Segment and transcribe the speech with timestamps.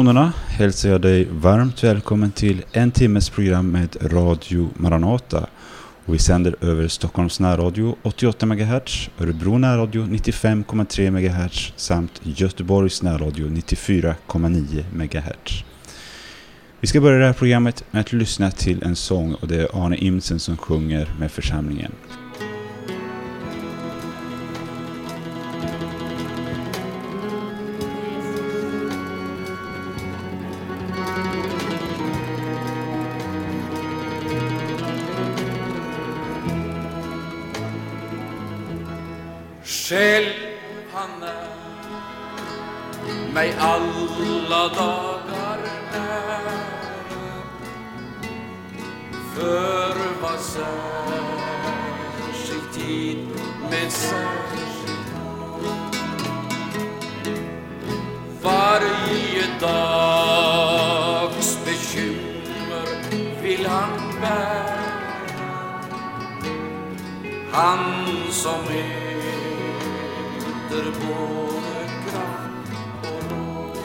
[0.00, 5.46] tonerna hälsar jag dig varmt välkommen till en timmes program med Radio Maranata.
[6.04, 13.46] Och vi sänder över Stockholms närradio 88 MHz, Örebro närradio 95,3 MHz samt Göteborgs närradio
[13.46, 15.64] 94,9 MHz.
[16.80, 19.84] Vi ska börja det här programmet med att lyssna till en sång och det är
[19.84, 21.92] Arne Imsen som sjunger med församlingen.
[68.10, 69.94] Han som äter
[71.00, 72.72] både kraft
[73.02, 73.78] och råd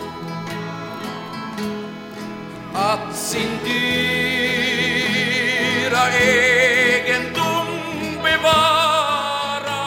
[2.73, 4.03] att sin dyra
[6.21, 7.67] egendom
[8.23, 9.83] bevara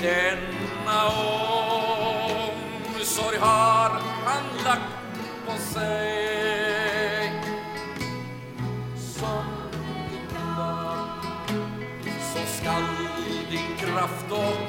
[0.00, 1.00] denna
[2.96, 3.90] omsorg har
[4.24, 4.92] han lagt
[5.46, 6.21] på sig.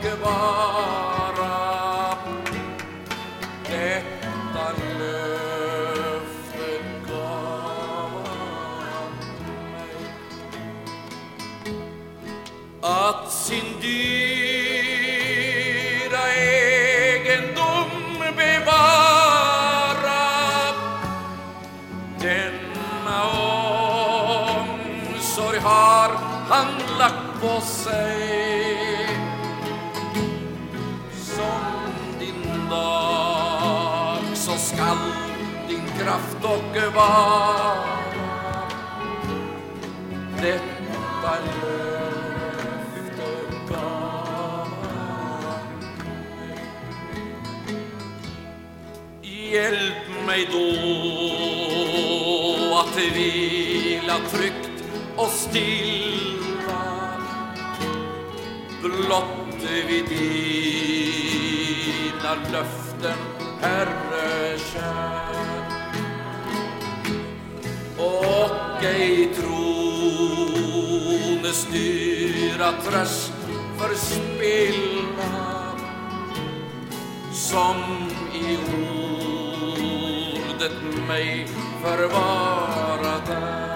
[0.03, 1.02] Kraft
[36.03, 37.75] kraft och vara
[40.41, 42.83] detta löfte
[43.69, 44.67] gav
[49.21, 50.69] Hjälp mig då
[52.75, 54.83] att vila tryggt
[55.15, 56.83] och stilla.
[58.81, 61.53] Blott vid dina
[62.51, 63.17] löften,
[63.61, 65.12] Herre kär.
[68.85, 70.79] Ej trones
[71.71, 73.33] dyra tröst
[73.77, 75.33] förspilla
[77.31, 77.75] som
[78.33, 78.57] i
[80.49, 80.77] ordet
[81.07, 81.47] mig
[81.81, 83.72] förvarat är.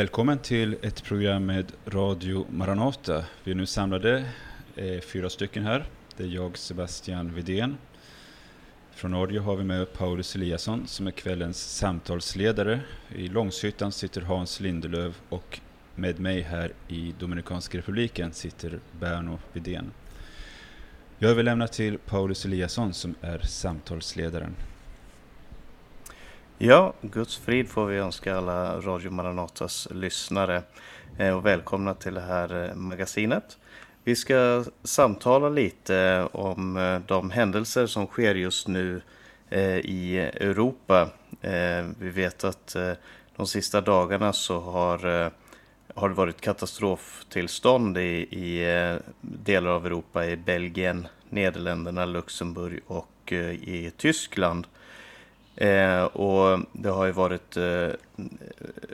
[0.00, 3.24] Välkommen till ett program med Radio Maranata.
[3.44, 4.24] Vi är nu samlade,
[4.76, 5.84] eh, fyra stycken här.
[6.16, 7.76] Det är jag, Sebastian Vidén.
[8.90, 12.80] Från Norge har vi med Paulus Eliasson som är kvällens samtalsledare.
[13.08, 15.60] I Långshyttan sitter Hans Lindelöv och
[15.94, 19.90] med mig här i Dominikanska republiken sitter Berno Vidén.
[21.18, 24.54] Jag överlämnar till Paulus Eliasson som är samtalsledaren.
[26.62, 30.62] Ja, Guds frid får vi önska alla Radio Maranatas lyssnare
[31.18, 33.58] eh, och välkomna till det här eh, magasinet.
[34.04, 39.02] Vi ska samtala lite eh, om de händelser som sker just nu
[39.82, 41.08] i Europa.
[41.98, 42.76] Vi vet att
[43.36, 44.98] de sista dagarna så har,
[45.94, 48.64] har det varit katastroftillstånd i, i
[49.20, 54.66] delar av Europa, i Belgien, Nederländerna, Luxemburg och i Tyskland.
[55.60, 57.90] Eh, och det har ju varit eh,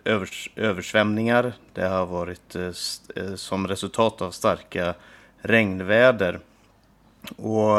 [0.04, 1.52] övers översvämningar.
[1.72, 2.72] Det har varit eh,
[3.16, 4.94] eh, som resultat av starka
[5.38, 6.40] regnväder.
[7.36, 7.78] Och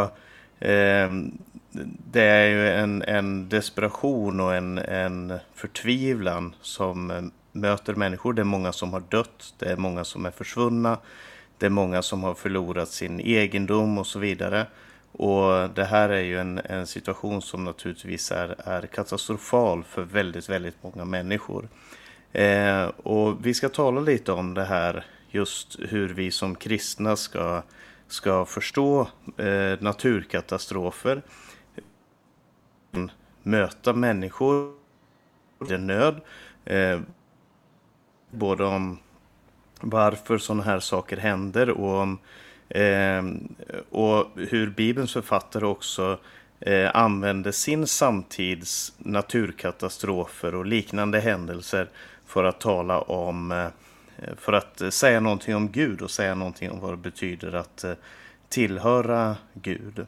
[0.68, 1.12] eh,
[2.12, 8.34] det är ju en, en desperation och en, en förtvivlan som eh, möter människor.
[8.34, 10.98] Det är många som har dött, det är många som är försvunna,
[11.58, 14.66] det är många som har förlorat sin egendom och så vidare.
[15.18, 20.50] Och det här är ju en, en situation som naturligtvis är, är katastrofal för väldigt,
[20.50, 21.70] väldigt många människor.
[22.32, 27.62] Eh, och vi ska tala lite om det här, just hur vi som kristna ska,
[28.08, 31.22] ska förstå eh, naturkatastrofer,
[33.44, 34.74] möta människor
[35.70, 36.22] i nöd,
[36.66, 37.00] eh,
[38.32, 38.98] både om
[39.82, 43.56] varför sådana här saker händer och om Eh, Ehm,
[43.90, 46.20] och hur Bibelns författare också
[46.60, 51.90] eh, använde sin samtids naturkatastrofer och liknande händelser
[52.26, 53.68] för att tala om, eh,
[54.38, 57.94] för att säga någonting om Gud och säga någonting om vad det betyder att eh,
[58.50, 60.06] tillhöra Gud.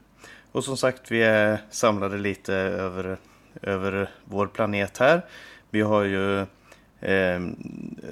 [0.52, 3.18] Och som sagt, vi är samlade lite över,
[3.62, 5.22] över vår planet här.
[5.70, 6.40] Vi har ju
[7.02, 7.40] eh,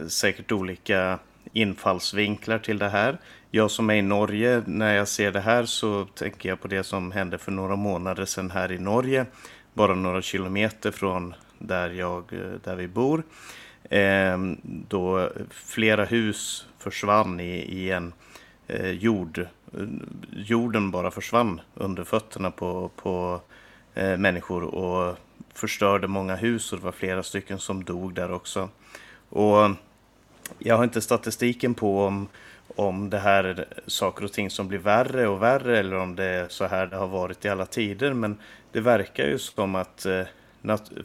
[0.07, 1.19] säkert olika
[1.53, 3.17] infallsvinklar till det här.
[3.51, 6.83] Jag som är i Norge, när jag ser det här så tänker jag på det
[6.83, 9.25] som hände för några månader sedan här i Norge.
[9.73, 13.23] Bara några kilometer från där, jag, eh, där vi bor.
[13.83, 18.13] Eh, då flera hus försvann i, i en
[18.67, 19.39] eh, jord.
[19.39, 19.47] Eh,
[20.31, 23.41] jorden bara försvann under fötterna på, på
[23.93, 25.17] eh, människor och
[25.53, 28.69] förstörde många hus och det var flera stycken som dog där också.
[29.29, 29.71] Och
[30.59, 32.27] jag har inte statistiken på om,
[32.77, 36.23] om det här är saker och ting som blir värre och värre eller om det
[36.23, 38.13] är så här det har varit i alla tider.
[38.13, 38.37] Men
[38.71, 40.23] det verkar ju som att eh,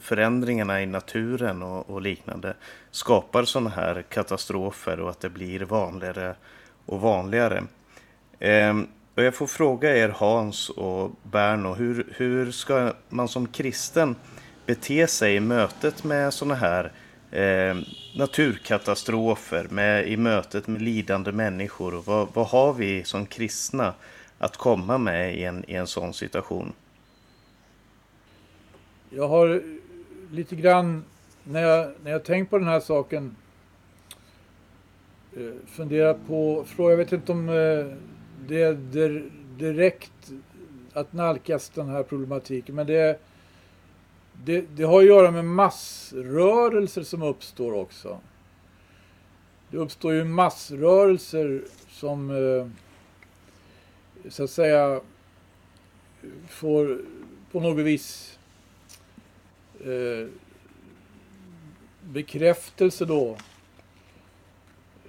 [0.01, 2.53] förändringarna i naturen och, och liknande
[2.91, 6.35] skapar sådana här katastrofer och att det blir vanligare
[6.85, 7.63] och vanligare.
[8.39, 14.15] Ehm, och jag får fråga er Hans och Berno, hur, hur ska man som kristen
[14.65, 16.91] bete sig i mötet med sådana här
[17.31, 17.75] eh,
[18.15, 21.91] naturkatastrofer, med, i mötet med lidande människor.
[21.91, 23.93] Vad, vad har vi som kristna
[24.37, 26.73] att komma med i en, i en sån situation?
[29.09, 29.63] Jag har
[30.31, 31.03] lite grann,
[31.43, 33.35] när jag, när jag tänkt på den här saken,
[35.37, 37.97] eh, funderat på, fråga, jag vet inte om eh,
[38.47, 38.73] det är
[39.57, 40.31] direkt
[40.93, 43.17] att nalkas den här problematiken, men det är
[44.45, 48.19] det, det har att göra med massrörelser som uppstår också.
[49.69, 52.67] Det uppstår ju massrörelser som eh,
[54.29, 55.01] så att säga
[56.49, 57.01] får
[57.51, 58.39] på något vis
[59.79, 60.27] eh,
[62.01, 63.37] bekräftelse då.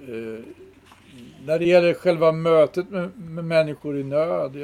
[0.00, 0.44] Eh,
[1.46, 4.56] när det gäller själva mötet med, med människor i nöd,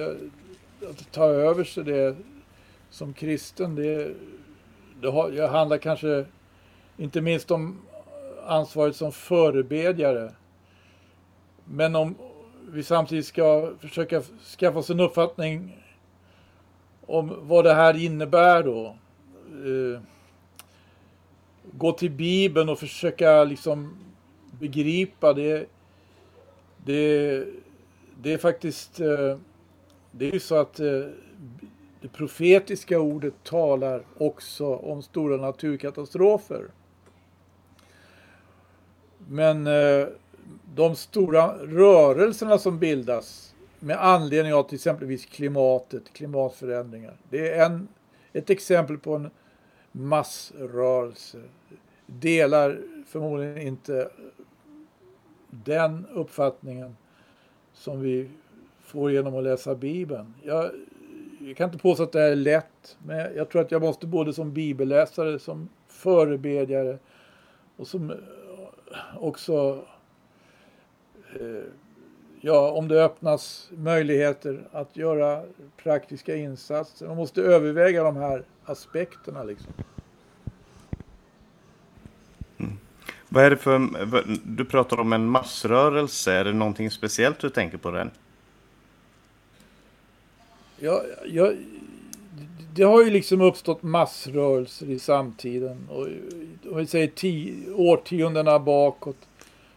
[0.90, 2.16] att ta över sig det
[2.90, 4.14] som kristen, det
[5.00, 6.26] det handlar kanske
[6.96, 7.78] inte minst om
[8.46, 10.32] ansvaret som förebedjare.
[11.64, 12.14] Men om
[12.72, 14.22] vi samtidigt ska försöka
[14.58, 15.76] skaffa oss en uppfattning
[17.06, 18.96] om vad det här innebär då.
[19.50, 20.00] Eh,
[21.72, 23.96] gå till Bibeln och försöka liksom
[24.50, 25.66] begripa det.
[26.84, 27.44] Det,
[28.22, 29.38] det är faktiskt, eh,
[30.10, 31.06] det är ju så att eh,
[32.00, 36.64] det profetiska ordet talar också om stora naturkatastrofer.
[39.28, 40.06] Men eh,
[40.74, 47.16] de stora rörelserna som bildas med anledning av till exempelvis klimatet, klimatförändringar.
[47.30, 47.88] Det är en,
[48.32, 49.30] ett exempel på en
[49.92, 51.42] massrörelse.
[52.06, 54.10] Delar förmodligen inte
[55.50, 56.96] den uppfattningen
[57.72, 58.30] som vi
[58.80, 60.34] får genom att läsa Bibeln.
[60.42, 60.70] Jag,
[61.46, 64.32] jag kan inte påstå att det är lätt, men jag tror att jag måste både
[64.32, 66.98] som bibelläsare, som förebedjare
[67.76, 68.16] och som eh,
[69.18, 69.84] också
[71.40, 71.64] eh,
[72.40, 75.42] ja, om det öppnas möjligheter att göra
[75.76, 77.06] praktiska insatser.
[77.06, 79.42] Man måste överväga de här aspekterna.
[79.42, 79.72] Liksom.
[82.58, 82.72] Mm.
[83.28, 83.78] Vad är det för,
[84.44, 88.10] du pratar om en massrörelse, är det någonting speciellt du tänker på den?
[90.82, 91.52] Ja, ja,
[92.74, 95.88] det har ju liksom uppstått massrörelser i samtiden.
[95.90, 96.06] Och,
[96.70, 99.16] om vi säger tio, årtiondena bakåt.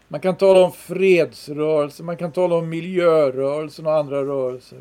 [0.08, 4.78] Man kan tala om fredsrörelser, man kan tala om miljörörelsen och andra rörelser.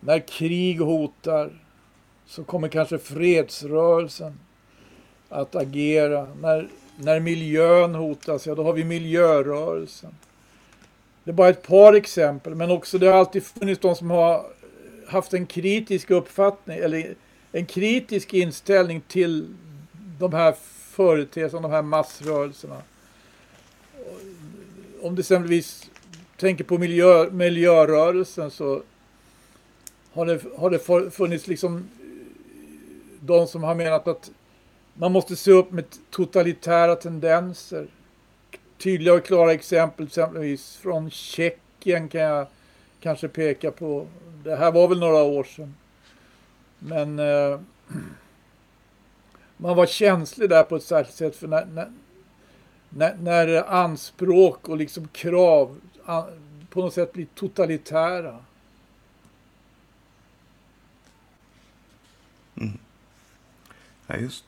[0.00, 1.50] När krig hotar
[2.26, 4.40] så kommer kanske fredsrörelsen
[5.28, 6.26] att agera.
[6.40, 10.14] När, när miljön hotas, ja då har vi miljörörelsen.
[11.28, 14.46] Det är bara ett par exempel, men också det har alltid funnits de som har
[15.06, 17.14] haft en kritisk uppfattning eller
[17.52, 19.54] en kritisk inställning till
[20.18, 20.54] de här
[20.90, 22.82] företeelserna, de här massrörelserna.
[25.02, 25.90] Om du exempelvis
[26.36, 28.82] tänker på miljö, miljörörelsen så
[30.12, 31.88] har det, har det funnits liksom
[33.20, 34.30] de som har menat att
[34.94, 37.86] man måste se upp med totalitära tendenser.
[38.78, 42.46] Tydliga och klara exempel exempelvis från Tjeckien kan jag
[43.00, 44.06] kanske peka på.
[44.44, 45.74] Det här var väl några år sedan.
[46.78, 47.60] Men eh,
[49.56, 51.90] man var känslig där på ett särskilt sätt för när, när,
[52.88, 56.24] när, när anspråk och liksom krav an,
[56.70, 58.38] på något sätt blir totalitära.
[62.56, 62.78] Mm.
[64.06, 64.44] Ja, just.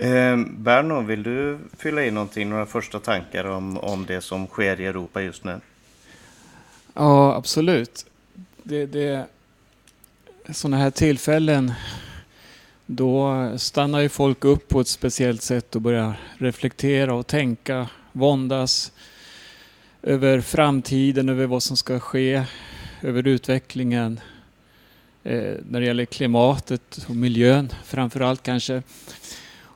[0.00, 4.80] Eh, Berno, vill du fylla i någonting, några första tankar om, om det som sker
[4.80, 5.60] i Europa just nu?
[6.94, 8.06] Ja, absolut.
[8.62, 9.26] Det, det,
[10.50, 11.72] sådana här tillfällen
[12.86, 18.92] då stannar ju folk upp på ett speciellt sätt och börjar reflektera och tänka, våndas
[20.02, 22.44] över framtiden, över vad som ska ske,
[23.02, 24.20] över utvecklingen
[25.24, 28.82] eh, när det gäller klimatet och miljön framför allt kanske.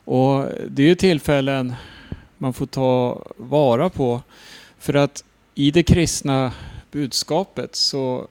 [0.05, 1.75] Och det är ju tillfällen
[2.39, 4.23] man får ta vara på
[4.79, 6.53] för att i det kristna
[6.91, 8.29] budskapet så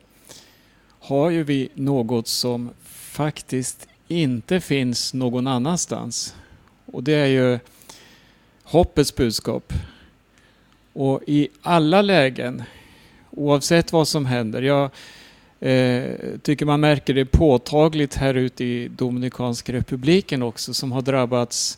[1.00, 6.36] har ju vi något som faktiskt inte finns någon annanstans.
[6.86, 7.60] Och det är ju
[8.64, 9.74] hoppets budskap.
[10.94, 12.64] Och i alla lägen,
[13.32, 14.62] oavsett vad som händer.
[14.62, 14.90] Jag
[15.64, 21.78] Eh, tycker man märker det påtagligt här ute i Dominikanska republiken också som har drabbats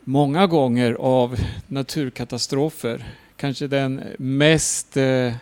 [0.00, 3.04] många gånger av naturkatastrofer.
[3.36, 5.32] Kanske den mest eh,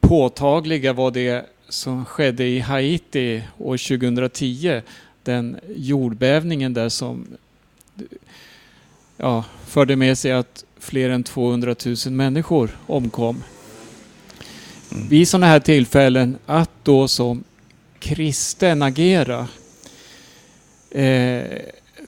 [0.00, 4.80] påtagliga var det som skedde i Haiti år 2010.
[5.22, 7.26] Den jordbävningen där som
[9.16, 11.74] ja, förde med sig att fler än 200
[12.06, 13.42] 000 människor omkom.
[14.92, 15.08] Mm.
[15.08, 17.44] Vid sådana här tillfällen att då som
[17.98, 19.48] kristen agera
[20.90, 21.44] eh,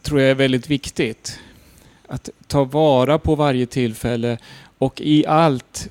[0.02, 1.38] tror jag är väldigt viktigt.
[2.08, 4.38] Att ta vara på varje tillfälle
[4.78, 5.88] och i allt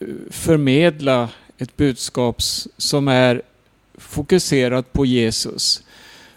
[0.00, 2.42] eh, förmedla ett budskap
[2.76, 3.42] som är
[3.94, 5.82] fokuserat på Jesus.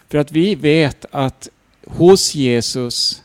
[0.08, 1.48] För att vi vet att
[1.86, 3.22] hos Jesus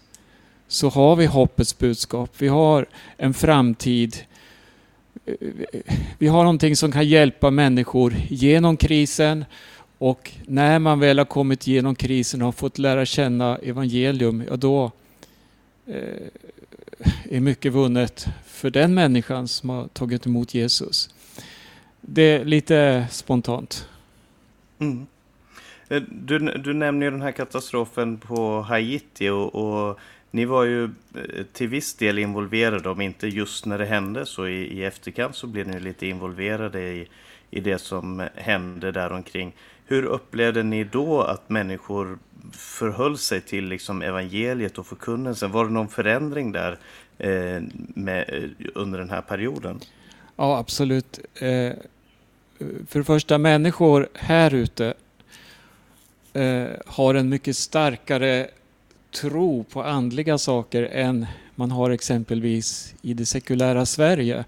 [0.67, 2.31] så har vi hoppets budskap.
[2.37, 2.85] Vi har
[3.17, 4.17] en framtid.
[6.17, 9.45] Vi har någonting som kan hjälpa människor genom krisen
[9.97, 14.55] och när man väl har kommit igenom krisen och har fått lära känna evangelium, ja
[14.55, 14.91] då
[15.85, 16.27] eh,
[17.29, 21.09] är mycket vunnet för den människan som har tagit emot Jesus.
[22.01, 23.87] Det är lite spontant.
[24.79, 25.07] Mm.
[25.87, 29.99] Eh, du, du nämner ju den här katastrofen på Haiti och, och,
[30.31, 30.89] ni var ju eh,
[31.53, 35.47] till viss del involverade, om inte just när det hände så i, i efterkant så
[35.47, 37.07] blev ni lite involverade i,
[37.51, 39.53] i det som hände däromkring.
[39.85, 42.19] Hur upplevde ni då att människor
[42.51, 45.51] förhöll sig till liksom evangeliet och förkunnelsen?
[45.51, 46.77] Var det någon förändring där
[47.17, 47.63] eh,
[47.95, 49.79] med, eh, under den här perioden?
[50.35, 51.19] Ja, absolut.
[51.35, 51.73] Eh,
[52.87, 54.93] för det första, människor här ute
[56.33, 58.47] eh, har en mycket starkare
[59.21, 64.45] tro på andliga saker än man har exempelvis i det sekulära Sverige.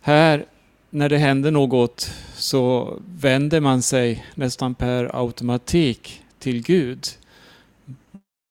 [0.00, 0.46] Här,
[0.90, 7.06] när det händer något, så vänder man sig nästan per automatik till Gud.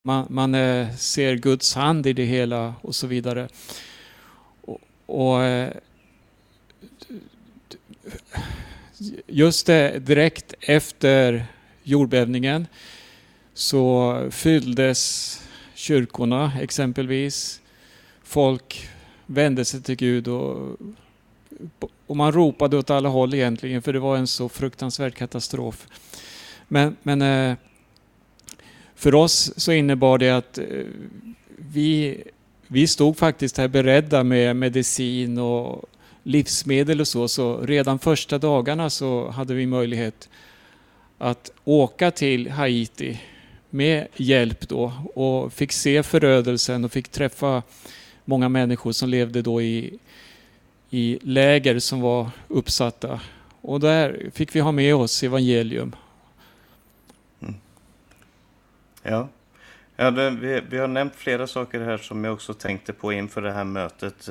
[0.04, 3.48] Man, man eh, ser Guds hand i det hela och så vidare.
[4.62, 5.74] Och, och eh,
[9.28, 11.46] just det, direkt efter
[11.84, 12.68] jordbävningen
[13.54, 15.42] så fylldes
[15.76, 17.62] kyrkorna exempelvis.
[18.24, 18.90] Folk
[19.26, 20.78] vände sig till Gud och,
[22.08, 25.88] och man ropade åt alla håll egentligen för det var en så fruktansvärd katastrof.
[26.68, 27.58] Men, men eh,
[28.96, 30.66] för oss så innebar det att eh,
[31.58, 32.24] vi,
[32.68, 35.86] vi stod faktiskt här beredda med medicin och
[36.24, 40.30] livsmedel och så, så redan första dagarna så hade vi möjlighet
[41.18, 43.20] att åka till Haiti
[43.72, 47.64] med hjälp då och fick se förödelsen och fick träffa
[48.26, 50.00] många människor som levde då i,
[50.90, 53.20] i läger som var uppsatta.
[53.62, 55.96] Och där fick vi ha med oss evangelium.
[57.42, 57.56] Mm.
[59.04, 59.28] Ja,
[59.96, 63.42] ja det, vi, vi har nämnt flera saker här som jag också tänkte på inför
[63.42, 64.30] det här mötet,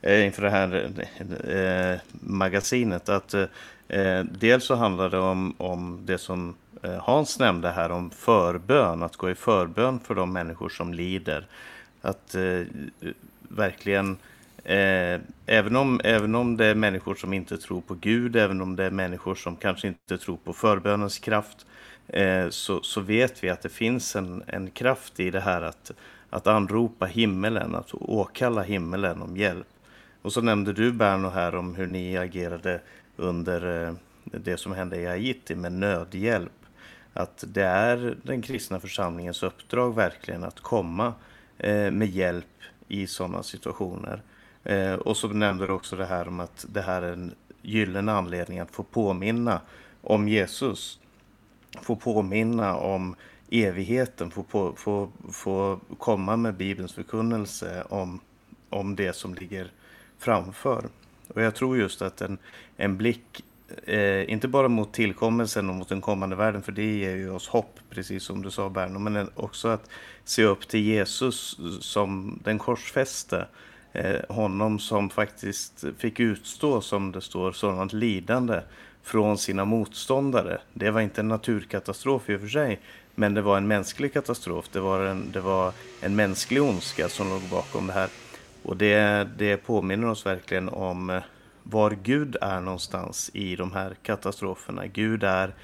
[0.00, 3.08] eh, inför det här eh, eh magasinet.
[3.08, 3.44] Att eh,
[3.90, 9.02] Eh, dels så handlar det om, om det som eh, Hans nämnde här om förbön,
[9.02, 11.46] att gå i förbön för de människor som lider.
[12.02, 12.62] Att eh,
[13.48, 14.16] verkligen,
[14.64, 18.76] eh, även, om, även om det är människor som inte tror på Gud, även om
[18.76, 21.66] det är människor som kanske inte tror på förbönens kraft,
[22.08, 25.90] eh, så, så vet vi att det finns en, en kraft i det här att,
[26.30, 29.66] att anropa himmelen, att åkalla himmelen om hjälp.
[30.22, 32.80] Och så nämnde du Berno här om hur ni agerade
[33.20, 36.52] under eh, det som hände i Haiti med nödhjälp
[37.12, 41.14] att det är den kristna församlingens uppdrag verkligen att komma
[41.58, 42.46] eh, med hjälp
[42.88, 44.22] i sådana situationer.
[44.64, 48.12] Eh, och så nämnde du också det här om att det här är en gyllene
[48.12, 49.60] anledning att få påminna
[50.02, 50.98] om Jesus.
[51.82, 53.16] Få påminna om
[53.50, 58.20] evigheten, få, på, få, få komma med Bibelns förkunnelse om,
[58.70, 59.70] om det som ligger
[60.18, 60.88] framför.
[61.34, 62.38] Och jag tror just att en,
[62.76, 63.44] en blick
[63.86, 67.48] eh, inte bara mot tillkommelsen och mot den kommande världen, för det ger ju oss
[67.48, 69.90] hopp, precis som du sa Berno, men också att
[70.24, 73.46] se upp till Jesus som den korsfäste.
[73.92, 78.60] Eh, honom som faktiskt fick utstå, som det står, sådant lidande
[79.02, 80.60] från sina motståndare.
[80.72, 82.80] Det var inte en naturkatastrof i och för sig,
[83.14, 84.68] men det var en mänsklig katastrof.
[84.72, 88.08] Det var en, det var en mänsklig ondska som låg bakom det här.
[88.62, 91.22] Och det, det påminner oss verkligen om eh,
[91.62, 94.86] var Gud är någonstans i de här katastroferna.
[94.86, 95.54] Gud är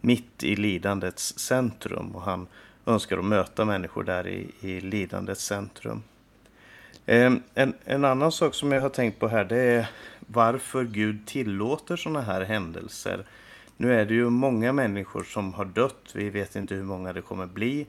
[0.00, 2.46] mitt i lidandets centrum och han
[2.86, 6.02] önskar att möta människor där i, i lidandets centrum.
[7.06, 9.88] Ehm, en, en annan sak som jag har tänkt på här det är
[10.20, 13.26] varför Gud tillåter sådana här händelser.
[13.76, 17.22] Nu är det ju många människor som har dött, vi vet inte hur många det
[17.22, 17.86] kommer bli.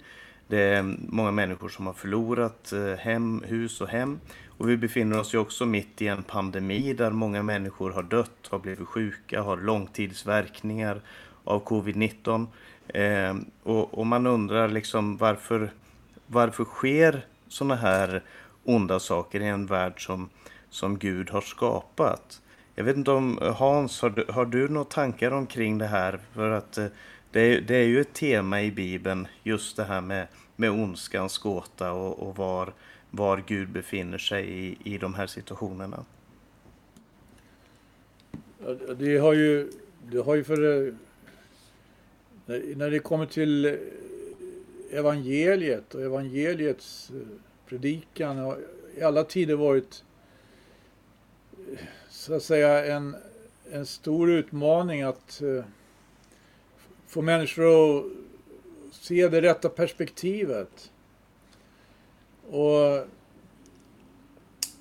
[0.48, 4.20] Det är många människor som har förlorat eh, hem, hus och hem.
[4.58, 8.48] Och vi befinner oss ju också mitt i en pandemi där många människor har dött,
[8.50, 11.02] har blivit sjuka, har långtidsverkningar
[11.44, 12.48] av covid-19.
[12.88, 15.72] Eh, och, och, man undrar liksom varför,
[16.28, 18.24] varför sker sådana här
[18.64, 20.30] onda saker i en värld som,
[20.70, 22.42] som Gud har skapat?
[22.76, 26.20] Jag vet inte om Hans, har du, har du några tankar omkring det här?
[26.34, 26.86] För att eh,
[27.32, 31.38] det är, det är ju ett tema i Bibeln, just det här med, med ondskans
[31.38, 32.74] gåta och, och var,
[33.18, 36.06] var Gud befinner sig i, i de här situationerna.
[38.98, 39.72] Det har ju,
[40.12, 40.94] det har ju för...
[42.76, 43.78] När det kommer till
[44.92, 47.28] evangeliet och evangeliets eh,
[47.66, 48.60] predikan har
[48.98, 50.04] i alla tider varit
[51.72, 53.16] eh, så att säga en,
[53.72, 55.64] en stor utmaning att eh,
[57.08, 58.06] få människor att
[58.92, 60.92] se det rätta perspektivet.
[62.52, 63.08] Och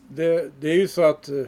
[0.09, 1.47] det, det är ju så att eh,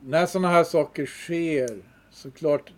[0.00, 2.72] när sådana här saker sker såklart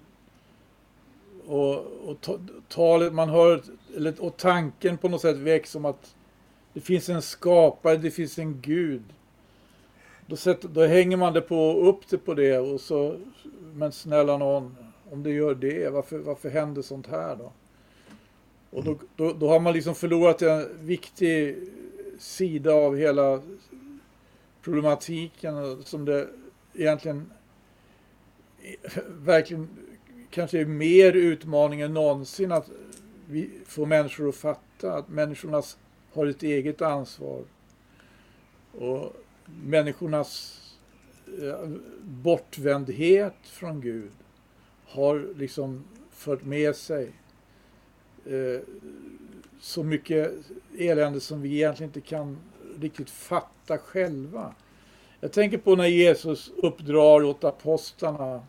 [1.47, 2.29] och, och
[2.69, 3.63] talet man hör,
[3.97, 6.15] eller, och tanken på något sätt väcks om att
[6.73, 9.03] det finns en skapare, det finns en gud.
[10.27, 13.17] Då, sätter, då hänger man det på, upp det på det och så,
[13.75, 14.77] men snälla någon,
[15.11, 17.53] om det gör det, varför, varför händer sånt här då?
[18.73, 21.57] Och då, då, då, har man liksom förlorat en viktig
[22.19, 23.43] sida av hela
[24.63, 26.29] problematiken som det
[26.75, 27.31] egentligen
[29.09, 29.69] verkligen
[30.31, 32.71] kanske är mer utmaning än någonsin att
[33.29, 35.63] vi får människor att fatta att människorna
[36.13, 37.45] har ett eget ansvar.
[38.79, 39.13] Och
[39.65, 40.59] människornas
[41.43, 41.69] eh,
[42.03, 44.11] bortvändhet från Gud
[44.87, 47.13] har liksom fört med sig
[48.27, 48.61] Eh,
[49.61, 50.33] så mycket
[50.79, 52.39] elände som vi egentligen inte kan
[52.81, 54.55] riktigt fatta själva.
[55.21, 58.43] Jag tänker på när Jesus uppdrar åt apostlarna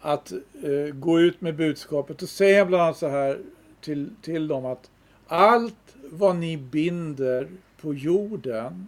[0.00, 2.22] att eh, gå ut med budskapet.
[2.22, 3.40] och säger bland annat så här
[3.80, 4.90] till, till dem att
[5.26, 7.48] allt vad ni binder
[7.80, 8.86] på jorden,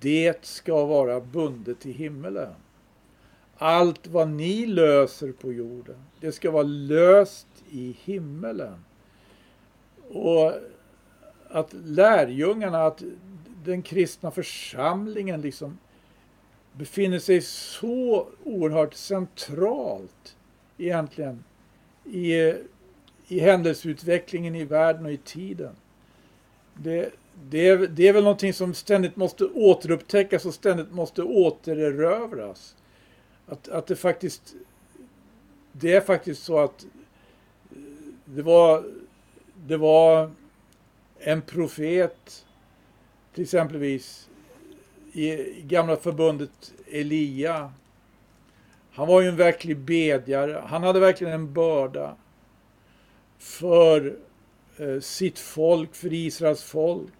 [0.00, 2.54] det ska vara bundet i himmelen.
[3.56, 8.84] Allt vad ni löser på jorden, det ska vara löst i himmelen.
[10.08, 10.54] Och
[11.48, 13.02] att lärjungarna, att
[13.64, 15.78] den kristna församlingen liksom
[16.72, 20.36] befinner sig så oerhört centralt
[20.78, 21.44] egentligen
[22.04, 22.54] i,
[23.28, 25.74] i händelseutvecklingen i världen och i tiden.
[26.74, 27.10] Det,
[27.48, 32.76] det, det är väl någonting som ständigt måste återupptäckas och ständigt måste återerövras.
[33.46, 34.54] Att, att det faktiskt
[35.72, 36.86] det är faktiskt så att
[38.34, 38.84] det var,
[39.66, 40.30] det var
[41.18, 42.46] en profet
[43.34, 44.28] till exempelvis
[45.12, 47.72] i gamla förbundet Elia.
[48.92, 50.62] Han var ju en verklig bedjare.
[50.66, 52.16] Han hade verkligen en börda
[53.38, 54.16] för
[54.76, 57.12] eh, sitt folk, för Israels folk.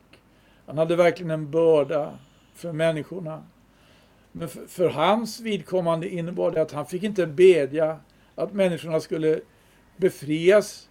[0.67, 2.19] Han hade verkligen en börda
[2.55, 3.45] för människorna.
[4.33, 8.01] Men för, för hans vidkommande innebar det att han fick inte bedja
[8.35, 9.41] att människorna skulle
[9.97, 10.90] befrias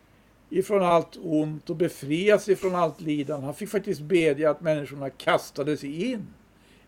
[0.49, 3.45] ifrån allt ont och befrias ifrån allt lidande.
[3.45, 6.27] Han fick faktiskt bedja att människorna kastade sig in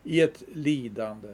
[0.04, 1.28] i ett lidande.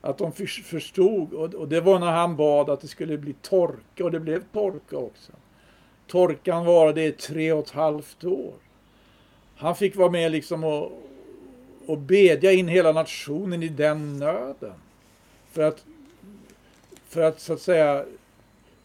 [0.00, 0.32] Att de
[0.64, 4.42] förstod, och det var när han bad att det skulle bli torka, och det blev
[4.52, 5.32] torka också.
[6.06, 8.54] Torkan varade i tre och ett halvt år.
[9.56, 11.02] Han fick vara med liksom och,
[11.86, 14.74] och bedja in hela nationen i den nöden.
[15.52, 15.84] För att,
[17.08, 18.04] för att så att säga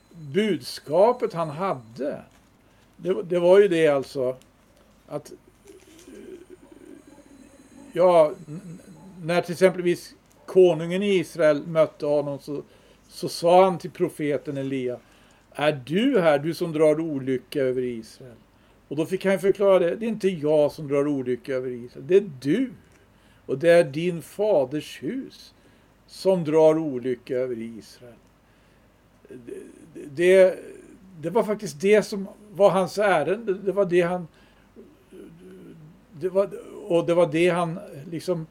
[0.09, 2.21] budskapet han hade,
[3.01, 4.35] det, det var ju det alltså
[5.07, 5.31] att
[7.93, 8.31] ja,
[9.23, 12.63] när till exempelvis konungen i Israel mötte honom så,
[13.07, 14.99] så sa han till profeten Elia
[15.51, 18.35] Är du här, du som drar olycka över Israel?
[18.87, 19.95] Och då fick han förklara det.
[19.95, 22.07] Det är inte jag som drar olycka över Israel.
[22.07, 22.71] Det är du.
[23.45, 25.53] Och det är din faders hus
[26.07, 28.13] som drar olycka över Israel.
[29.93, 30.59] Det, det,
[31.21, 33.53] det var faktiskt det som var hans ärende.
[33.53, 34.27] Det var det han...
[36.11, 36.49] Det var,
[36.87, 37.79] och det var det han
[38.11, 38.47] liksom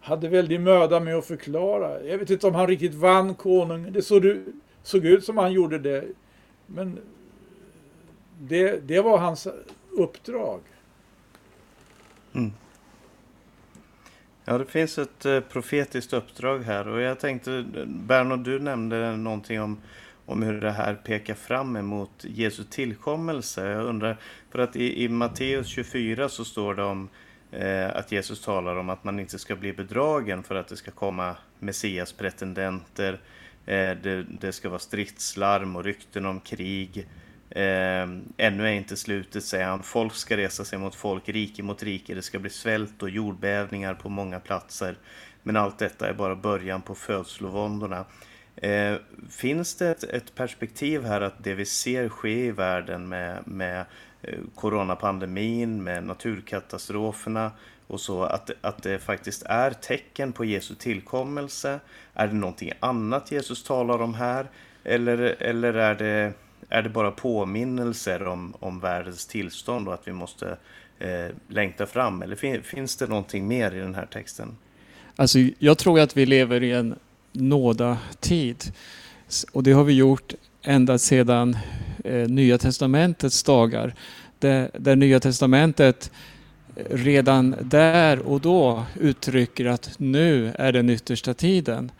[0.00, 2.02] hade väldigt möda med att förklara.
[2.02, 3.92] Jag vet inte om han riktigt vann konungen.
[3.92, 4.36] Det såg,
[4.82, 6.04] såg ut som han gjorde det.
[6.66, 6.98] Men
[8.40, 9.48] det, det var hans
[9.90, 10.60] uppdrag.
[12.32, 12.52] Mm.
[14.44, 19.60] Ja, det finns ett eh, profetiskt uppdrag här och jag tänkte, Bernhard, du nämnde någonting
[19.60, 19.80] om,
[20.26, 23.66] om hur det här pekar fram emot Jesu tillkommelse.
[23.66, 24.16] Jag undrar,
[24.50, 27.08] för att i, i Matteus 24 så står det om
[27.58, 30.90] Eh, att Jesus talar om att man inte ska bli bedragen för att det ska
[30.90, 33.20] komma Messias pretendenter.
[33.66, 37.08] Eh, det, det, ska vara stridslarm och rykten om krig.
[37.50, 39.82] Eh, ännu är inte slutet, säger han.
[39.82, 42.14] Folk ska resa sig mot folk, rike mot rike.
[42.14, 44.96] Det ska bli svält och jordbävningar på många platser.
[45.42, 48.04] Men allt detta är bara början på födslovåndorna.
[48.56, 48.96] Eh,
[49.30, 53.84] finns det ett, ett, perspektiv här att det vi ser ske i världen med, med
[54.22, 57.50] eh, coronapandemin, med naturkatastroferna
[57.86, 61.80] och så, att, att det faktiskt är tecken på Jesu tillkommelse?
[62.14, 64.46] Är det någonting annat Jesus talar om här?
[64.84, 66.32] Eller, eller är, det,
[66.68, 70.56] är det bara påminnelser om, om världens tillstånd och att vi måste
[70.98, 72.22] eh, längta fram?
[72.22, 74.56] Eller fin, finns det någonting mer i den här texten?
[75.16, 76.94] Alltså, jag tror att vi lever i en
[77.34, 78.72] nådatid.
[79.52, 81.56] Och det har vi gjort ända sedan
[82.04, 83.94] eh, Nya Testamentets dagar.
[84.38, 86.10] Där, där Nya Testamentet
[86.76, 91.90] eh, redan där och då uttrycker att nu är den yttersta tiden.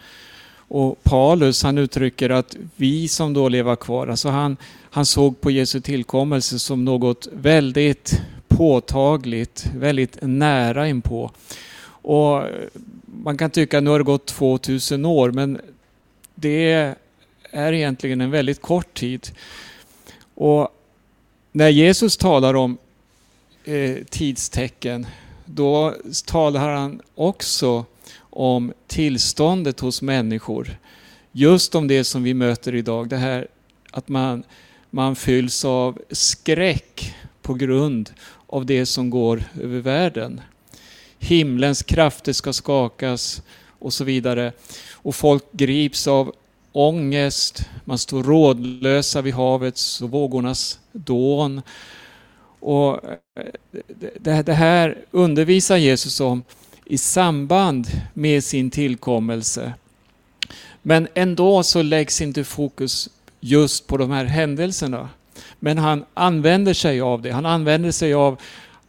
[0.57, 4.57] Och Paulus han uttrycker att vi som då lever kvar, alltså han,
[4.91, 11.31] han såg på Jesu tillkommelse som något väldigt påtagligt, väldigt nära inpå.
[11.87, 12.43] Och
[13.23, 15.61] man kan tycka att nu har det gått 2000 år, men
[16.35, 16.95] det
[17.51, 19.29] är egentligen en väldigt kort tid.
[20.35, 20.69] Och
[21.53, 22.79] när Jesus talar om
[23.65, 25.07] eh, tidstecken,
[25.45, 25.95] då
[26.27, 27.85] talar han också
[28.19, 30.77] om tillståndet hos människor.
[31.33, 33.09] just om det som vi möter idag.
[33.09, 33.49] Det här
[33.91, 34.43] att man,
[34.91, 38.11] man fylls av skräck på grund
[38.47, 40.41] av det som går över världen.
[41.25, 43.43] Himlens krafter ska skakas
[43.79, 44.53] och så vidare.
[44.93, 46.35] Och folk grips av
[46.73, 51.63] ångest, man står rådlösa vid havets och vågornas dån.
[52.61, 56.43] Och eh, det här undervisar Jesus om
[56.85, 59.73] i samband med sin tillkommelse.
[60.83, 63.09] Men ändå så läggs inte fokus
[63.41, 65.09] just på de här händelserna.
[65.61, 67.31] Men han använder sig av det.
[67.31, 68.41] Han använder sig av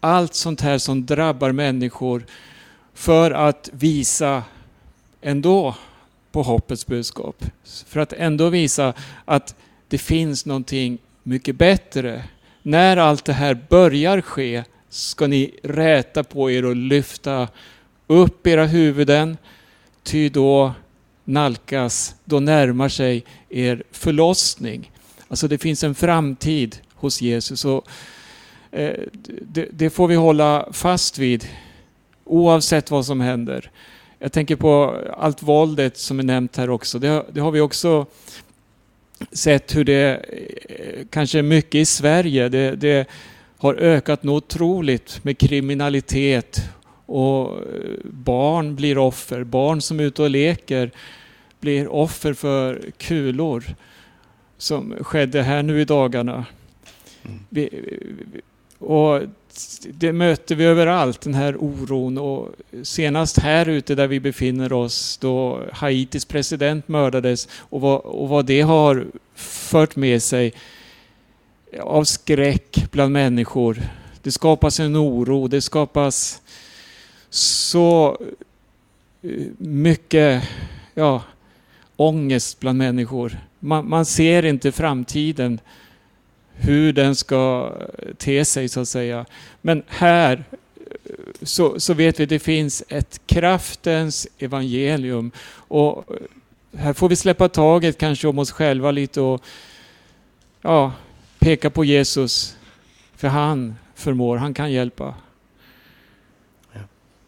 [0.06, 2.26] allt sånt här som drabbar människor
[2.94, 4.44] för att visa
[5.22, 5.76] ändå
[6.32, 7.46] på hoppets budskap.
[7.88, 8.94] För att ändå visa
[9.26, 9.56] att
[9.88, 12.24] det finns någonting mycket bättre.
[12.62, 17.48] När allt det här börjar ske ska ni räta på er och lyfta
[18.08, 19.38] upp era huvuden,
[20.04, 20.74] ty då
[21.24, 24.91] nalkas, då närmar sig er förlossning.
[25.28, 27.65] Alltså det finns en framtid hos Jesus.
[27.65, 27.88] Och,
[29.42, 31.48] det, det, får vi hålla fast vid
[32.24, 33.72] oavsett vad som händer.
[34.20, 37.00] Jag tänker på allt våldet som är nämnt här också.
[37.00, 38.06] Det, det har vi också
[39.32, 40.26] sett hur det
[40.68, 42.50] eh, kanske är mycket i Sverige.
[42.50, 43.10] Det, det
[43.58, 46.62] har ökat något otroligt med kriminalitet
[47.06, 47.62] och eh,
[48.04, 49.44] barn blir offer.
[49.44, 50.92] Barn som är ute och leker
[51.60, 53.64] blir offer för kulor
[54.58, 56.46] som skedde här nu i dagarna.
[57.26, 57.40] Mm.
[57.50, 57.70] Vi,
[58.86, 59.21] och
[59.89, 62.17] det möter vi överallt, den här oron.
[62.17, 62.50] Och
[62.84, 68.45] senast här ute där vi befinner oss, då Haitis president mördades och vad, och vad
[68.45, 70.54] det har fört med sig
[71.82, 73.82] av skräck bland människor.
[74.21, 76.41] Det skapas en oro, det skapas
[77.30, 78.17] så
[79.21, 80.50] eh, mycket
[80.93, 81.21] ja,
[81.95, 83.39] ångest bland människor.
[83.60, 85.60] Man, man ser inte framtiden,
[86.56, 89.26] hur den ska eh, te sig så att säga.
[89.62, 95.32] Men här eh, så, så vet vi att det finns ett kraftens evangelium.
[95.52, 99.41] Och eh, här får vi släppa taget kanske om oss själva lite och
[100.62, 100.94] ja,
[101.39, 102.58] peka på Jesus.
[103.15, 105.15] För han förmår, han kan hjälpa.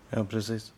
[0.09, 0.73] Ja, precis.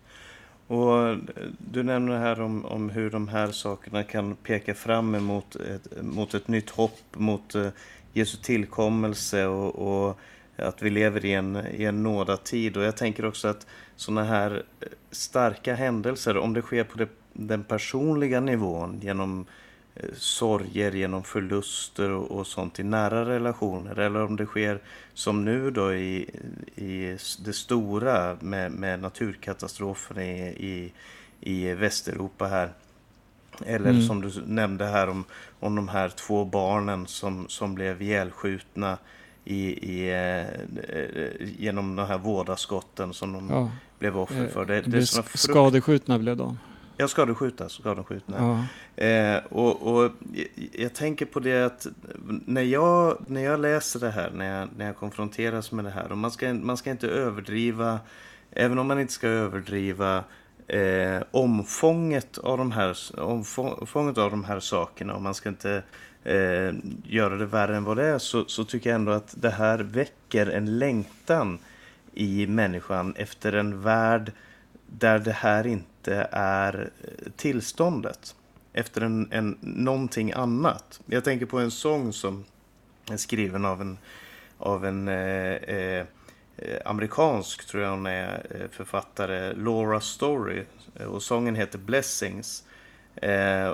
[0.68, 1.18] Och
[1.58, 6.34] du nämner här om, om hur de här sakerna kan peka fram emot ett, mot
[6.34, 7.56] ett nytt hopp, mot
[8.14, 10.20] Jesu tillkommelse och, och,
[10.56, 12.78] att vi lever i en, i en nådatid.
[12.78, 17.10] Och jag tänker också att sådana här eh, starka händelser, om det sker på det,
[17.34, 19.46] den personliga nivån genom
[20.00, 24.80] Eh, sorger genom förluster och, och, sånt i nära relationer eller om det sker
[25.14, 26.30] som nu då i,
[26.76, 30.94] i det stora med, med naturkatastrofen i, i,
[31.40, 32.70] i Västeuropa här.
[33.66, 34.02] Eller mm.
[34.02, 35.24] som du nämnde här om,
[35.60, 38.98] om de här två barnen som, som blev ihjälskjutna
[39.46, 43.72] i, i, eh, genom de här vådaskotten som de ja.
[44.00, 44.66] blev offer för.
[44.66, 45.06] Det, det, det
[45.38, 46.58] skadeskjutna blev de.
[46.98, 47.70] Ja, skadeskjuta.
[47.70, 48.34] skadeskjuta.
[48.38, 48.66] Ja.
[49.04, 50.12] Eh, och, och
[50.72, 51.88] jag tänker på det att
[52.46, 56.12] när jag, när jag läser det här, när jag, när jag konfronteras med det här,
[56.12, 58.00] och man ska, man ska inte överdriva,
[58.52, 60.24] även om man inte ska överdriva
[60.70, 65.84] eh, omfånget, av de här, omfånget av de här sakerna, och man ska inte
[66.24, 69.50] eh, göra det värre än vad det är, så, så tycker jag ändå att det
[69.50, 71.60] här väcker en längtan
[72.14, 74.32] i människan efter en värld
[74.88, 78.36] där det här inte är eh, tillståndet.
[78.74, 81.02] Efter en, en, någonting annat.
[81.06, 82.46] Jag tänker på en sång som
[83.12, 83.98] är skriven av en,
[84.58, 86.06] av en eh, eh,
[86.62, 90.64] Eh, amerikansk, tror jag hon är, eh, författare, Laura Story.
[90.96, 92.64] Eh, och sången heter Blessings.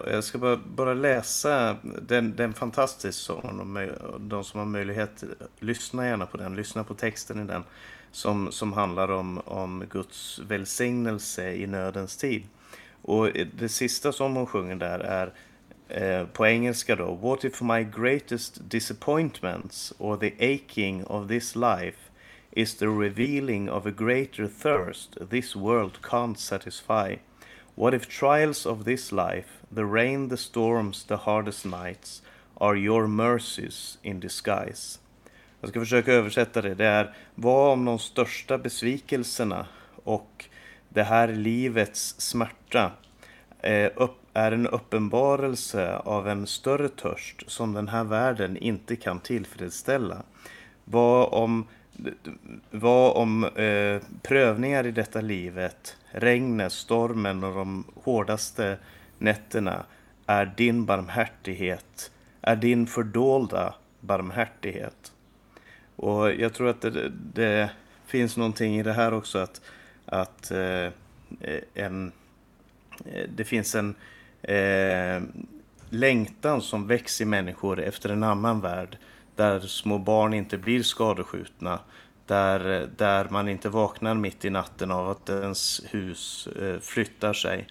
[0.08, 3.58] Jag ska bara, bara läsa, den, den fantastisk sång.
[3.58, 5.24] De, de som har möjlighet,
[5.60, 7.64] lyssna gärna på den, lyssna på texten i den
[8.12, 12.44] som, som handlar om, om Guds välsignelse i nödens tid.
[13.02, 15.34] Och det sista som hon sjunger där är
[15.88, 17.14] eh, på engelska då.
[17.14, 22.05] What if my greatest disappointments or the aching of this life
[22.56, 27.16] is the revealing of a greater thirst this world can't satisfy?
[27.76, 32.22] What if trials of this life, the rain, the storms, the hardest nights,
[32.58, 35.00] are your mercies in disguise?
[35.62, 36.76] Jag ska försöka översätta det.
[36.76, 39.68] Det är vad om de största besvikelserna
[40.04, 40.46] och
[40.90, 42.92] det här livets smärta
[43.60, 43.92] eh,
[44.34, 50.24] är en uppenbarelse av en större törst som den här världen inte kan tillfredsställa.
[50.84, 51.68] Vad om,
[52.72, 58.78] vad om eh, prövningar i detta livet, regnet, stormen och de hårdaste
[59.18, 59.84] nätterna
[60.26, 65.12] är din barmhärtighet, är din fördolda barmhärtighet.
[65.96, 67.70] Och jag tror att det, det
[68.06, 69.62] finns någonting i det här också att,
[70.06, 70.90] att eh,
[71.74, 72.12] en,
[73.06, 73.96] eh, det finns en
[74.42, 75.22] eh,
[75.90, 78.98] längtan som väcks i människor efter en annan värld
[79.36, 81.80] där små barn inte blir skadeskjutna,
[82.26, 87.68] där, där man inte vaknar mitt i natten av att ens hus eh, flyttar sig,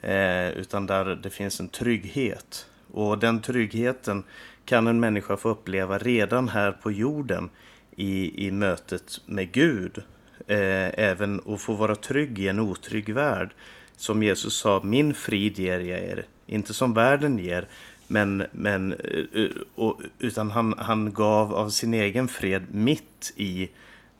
[0.00, 2.66] eh, utan där det finns en trygghet.
[2.92, 4.24] Och den tryggheten
[4.64, 7.50] kan en människa få uppleva redan här på jorden
[7.96, 10.02] i, i mötet med Gud.
[10.46, 13.54] Eh, även att få vara trygg i en otrygg värld.
[13.96, 17.68] Som Jesus sa, min frid ger jag er, inte som världen ger.
[18.06, 23.70] Men, men, eh, eh, och, utan han, han gav av sin egen fred mitt i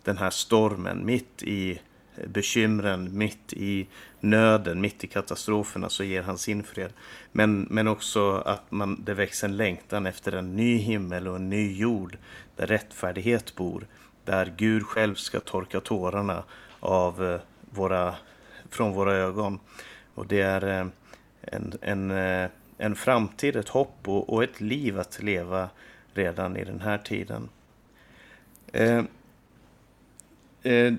[0.02, 1.80] den här stormen, mitt i
[2.26, 3.86] bekymren, mitt i
[4.20, 6.92] nöden, mitt i katastroferna så ger han sin fred.
[7.32, 11.48] Men, men också att man, det växer en längtan efter en ny himmel och en
[11.48, 12.16] ny jord
[12.56, 13.86] där rättfärdighet bor.
[14.24, 16.44] Där Gud själv ska torka tårarna
[16.80, 18.14] av eh, våra,
[18.70, 19.58] från våra ögon.
[20.14, 20.90] Och det är
[21.42, 22.10] en, en,
[22.78, 25.68] en framtid, ett hopp och, och ett liv att leva
[26.14, 27.48] redan i den här tiden.
[28.72, 29.02] Eh,
[30.66, 30.94] Eh,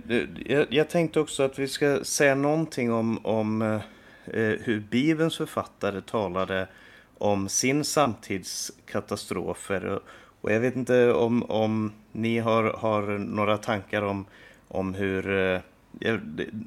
[0.46, 3.82] jag, jag, tänkte också att vi ska säga någonting om, om eh,
[4.64, 6.68] hur Bibelns författare talade
[7.18, 10.00] om sin samtidskatastrofer.
[10.42, 14.26] Och jag vet inte om, om ni har, har några tankar om,
[14.68, 15.30] om hur...
[15.30, 15.60] Eh,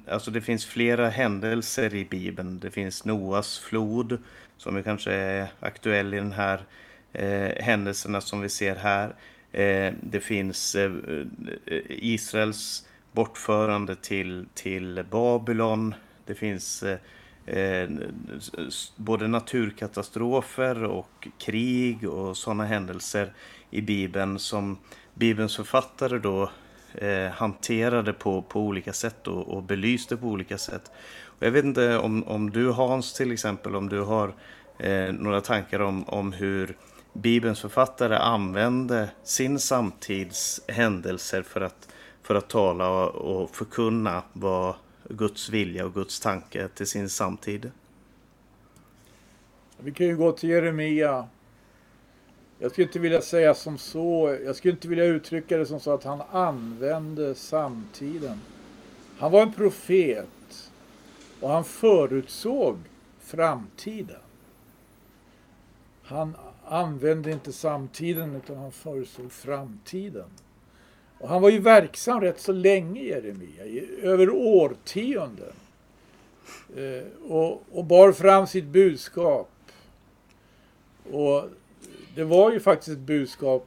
[0.09, 2.59] alltså det finns flera händelser i Bibeln.
[2.59, 4.19] Det finns Noas flod
[4.59, 6.61] som ju kanske är aktuell i den här
[7.13, 9.15] eh, händelserna som vi ser här.
[9.53, 10.93] Eh, det finns eh,
[11.89, 15.95] Israels bortförande till, till Babylon.
[16.27, 16.99] Det finns eh,
[17.47, 17.89] eh,
[18.97, 23.33] både naturkatastrofer och krig och sådana händelser
[23.71, 24.79] i Bibeln som
[25.15, 26.51] Bibelns författare då
[26.95, 30.91] eh, hanterade på, på olika sätt och, och belyste på olika sätt.
[31.39, 34.35] Och jag vet inte om, om du Hans till exempel, om du har
[34.79, 36.77] eh, några tankar om, om hur
[37.13, 41.89] Bibelns författare använde sin samtids händelser för att
[42.23, 44.75] för att tala och förkunna vad
[45.09, 47.71] Guds vilja och Guds tanke till sin samtid.
[49.79, 51.29] Vi kan ju gå till Jeremia.
[52.59, 54.39] Jag skulle inte vilja säga som så.
[54.45, 58.41] Jag skulle inte vilja uttrycka det som så att han använde samtiden.
[59.19, 60.29] Han var en profet
[61.41, 62.79] och han förutsåg
[63.21, 64.21] framtiden.
[66.03, 70.29] Han använde inte samtiden utan han förutsåg framtiden.
[71.19, 75.53] Och han var ju verksam rätt så länge, Jeremia, i över årtionden.
[76.77, 79.51] Eh, och, och bar fram sitt budskap.
[81.13, 81.45] Och
[82.15, 83.67] det var ju faktiskt ett budskap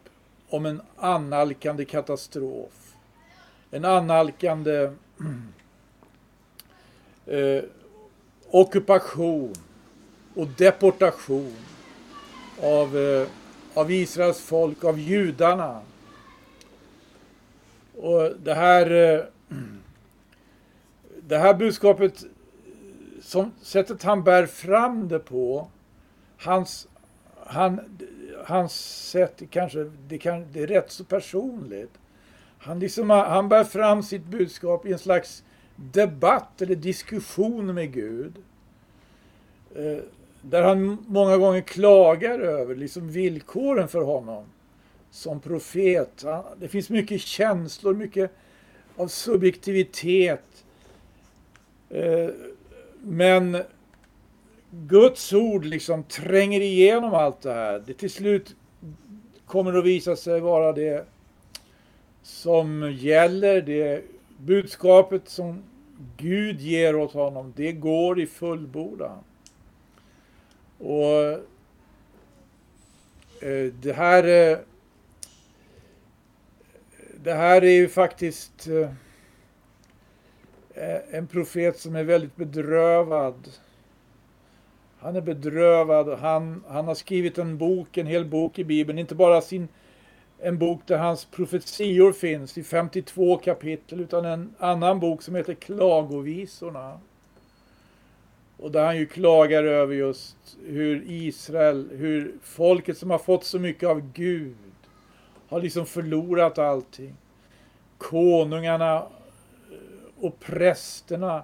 [0.50, 2.96] om en annalkande katastrof.
[3.72, 4.92] En annalkande
[7.26, 7.64] eh,
[8.52, 9.54] ockupation
[10.36, 11.56] och deportation
[12.62, 13.28] av, eh,
[13.74, 15.82] av Israels folk, av judarna
[18.02, 19.24] och det här, eh,
[21.22, 22.24] det här budskapet,
[23.22, 25.68] som sättet han bär fram det på,
[26.38, 26.88] hans,
[27.46, 27.80] han,
[28.46, 28.74] hans
[29.10, 31.92] sätt kanske, det, kan, det är rätt så personligt.
[32.58, 35.44] Han, liksom, han bär fram sitt budskap i en slags
[35.76, 38.34] debatt eller diskussion med Gud.
[39.76, 40.04] Eh,
[40.42, 44.46] där han många gånger klagar över liksom villkoren för honom
[45.12, 46.26] som profet.
[46.60, 48.32] Det finns mycket känslor, mycket
[48.96, 50.64] av subjektivitet.
[51.90, 52.30] Eh,
[53.02, 53.64] men
[54.72, 57.84] Guds ord liksom tränger igenom allt det här.
[57.86, 58.56] Det till slut
[59.46, 61.06] kommer att visa sig vara det
[62.24, 63.62] som gäller.
[63.62, 64.04] Det
[64.46, 65.64] budskapet som
[66.18, 69.18] Gud ger åt honom, det går i fullbordan.
[70.78, 71.16] Och
[73.44, 74.58] eh, det här eh,
[77.24, 78.90] det här är ju faktiskt eh,
[81.12, 83.50] en profet som är väldigt bedrövad.
[85.00, 86.20] Han är bedrövad.
[86.20, 89.00] Han, han har skrivit en bok, en hel bok i Bibeln.
[89.00, 89.68] Inte bara sin,
[90.44, 95.54] en bok där hans profetior finns i 52 kapitel utan en annan bok som heter
[95.54, 97.00] Klagovisorna.
[98.58, 103.60] Och där han ju klagar över just hur Israel, hur folket som har fått så
[103.60, 104.56] mycket av Gud
[105.50, 107.16] har liksom förlorat allting.
[107.98, 109.06] Konungarna eh,
[110.20, 111.44] och prästerna,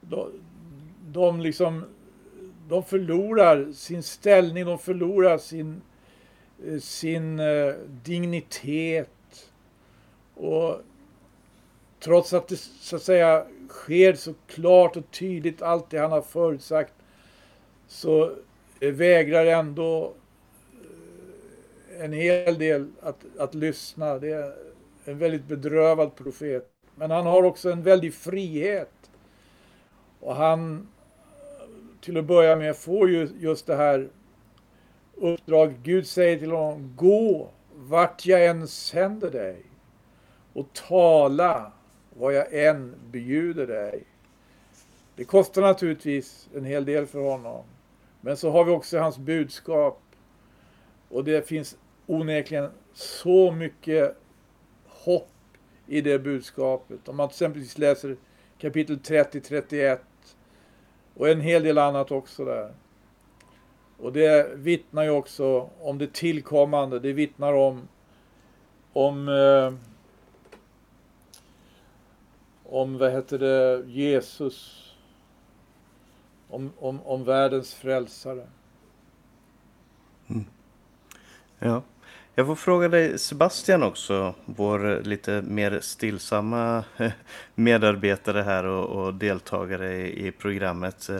[0.00, 0.30] de,
[1.06, 1.84] de liksom
[2.68, 5.82] de förlorar sin ställning, de förlorar sin,
[6.66, 9.50] Eh, sin eh, dignitet.
[10.34, 10.80] Och
[12.00, 16.22] trots att det så att säga sker så klart och tydligt allt det han har
[16.22, 16.92] förutsagt
[17.86, 18.32] så
[18.80, 20.14] vägrar ändå
[21.92, 24.18] eh, en hel del att, att lyssna.
[24.18, 24.54] Det är
[25.04, 26.70] en väldigt bedrövad profet.
[26.94, 28.90] Men han har också en väldig frihet.
[30.20, 30.88] Och han,
[32.00, 34.08] till att börja med, får ju just det här
[35.16, 35.76] uppdraget.
[35.82, 39.62] Gud säger till honom, gå vart jag än sänder dig
[40.52, 41.72] och tala
[42.16, 44.04] vad jag än bjuder dig.
[45.16, 47.64] Det kostar naturligtvis en hel del för honom.
[48.20, 50.00] Men så har vi också hans budskap.
[51.08, 54.16] Och det finns onekligen så mycket
[54.86, 55.28] hopp
[55.86, 57.08] i det budskapet.
[57.08, 58.16] Om man till exempel läser
[58.58, 59.98] kapitel 30-31
[61.14, 62.74] och en hel del annat också där.
[63.98, 66.98] Och det vittnar ju också om det tillkommande.
[66.98, 67.88] Det vittnar om
[68.92, 69.74] om eh,
[72.64, 74.84] om vad heter det Jesus
[76.48, 78.46] om, om, om världens frälsare.
[80.26, 80.44] Mm.
[81.58, 81.82] Ja.
[82.34, 86.84] Jag får fråga dig Sebastian också, vår lite mer stillsamma
[87.54, 91.10] medarbetare här och, och deltagare i, i, programmet.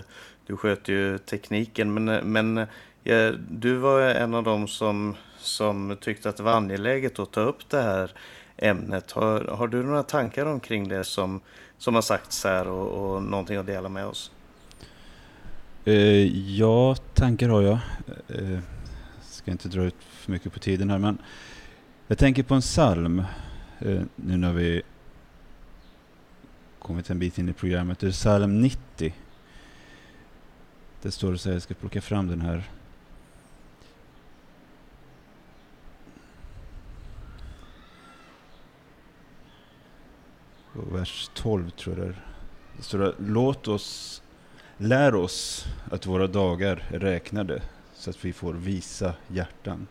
[0.47, 2.67] Du sköter ju tekniken men, men
[3.03, 7.41] ja, du var en av dem som, som tyckte att det var angeläget att ta
[7.41, 8.11] upp det här
[8.57, 9.11] ämnet.
[9.11, 11.41] Har, har du några tankar omkring det som,
[11.79, 14.31] som har sagts här och, och någonting att dela med oss?
[15.85, 17.79] Eh, ja, tankar har jag.
[18.29, 18.59] Eh,
[19.23, 21.19] ska inte dra ut för mycket på tiden här men
[22.07, 23.19] jag tänker på en psalm
[23.79, 24.83] eh, nu när vi
[26.79, 27.99] kommit en bit in i programmet.
[27.99, 29.15] Det är psalm 90.
[31.05, 32.71] Det står så här, jag ska plocka fram den här.
[40.73, 42.25] vers 12 tror jag det är.
[42.77, 44.23] Det står där, låt oss
[44.77, 47.63] Lär oss att våra dagar är räknade
[47.95, 49.87] så att vi får visa hjärtan.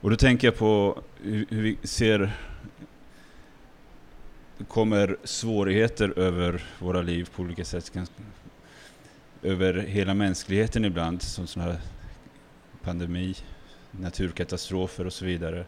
[0.00, 2.32] Och då tänker jag på hur, vi ser
[4.58, 7.92] det kommer svårigheter över våra liv på olika sätt.
[9.44, 11.76] Över hela mänskligheten ibland, som sån här
[12.82, 13.34] pandemi,
[13.90, 15.64] naturkatastrofer och så vidare.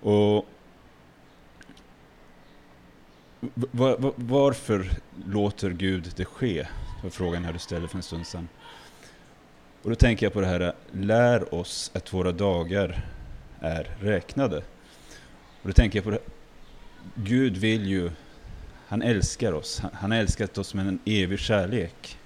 [0.00, 0.46] Och
[3.54, 4.90] var, varför
[5.26, 6.62] låter Gud det ske?
[6.62, 8.48] Det var frågan här du ställde för en stund sedan.
[9.82, 13.04] Och då tänker jag på det här, lär oss att våra dagar
[13.60, 14.56] är räknade.
[15.62, 16.20] Och då tänker jag på det,
[17.14, 18.10] Gud vill ju,
[18.86, 19.78] han älskar oss.
[19.80, 22.18] Han, han har älskat oss med en evig kärlek.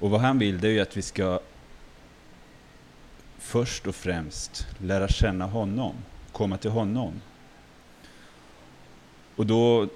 [0.00, 1.40] Och vad han vill det är ju att vi ska
[3.38, 5.94] först och främst lära känna honom,
[6.32, 7.20] komma till honom.
[9.36, 9.88] Och då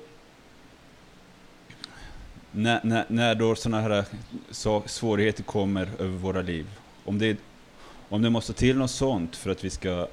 [2.53, 4.05] när, när, när då sådana här
[4.51, 6.67] så, svårigheter kommer över våra liv,
[7.05, 7.39] om det,
[8.09, 10.09] om det måste till något sånt för att vi ska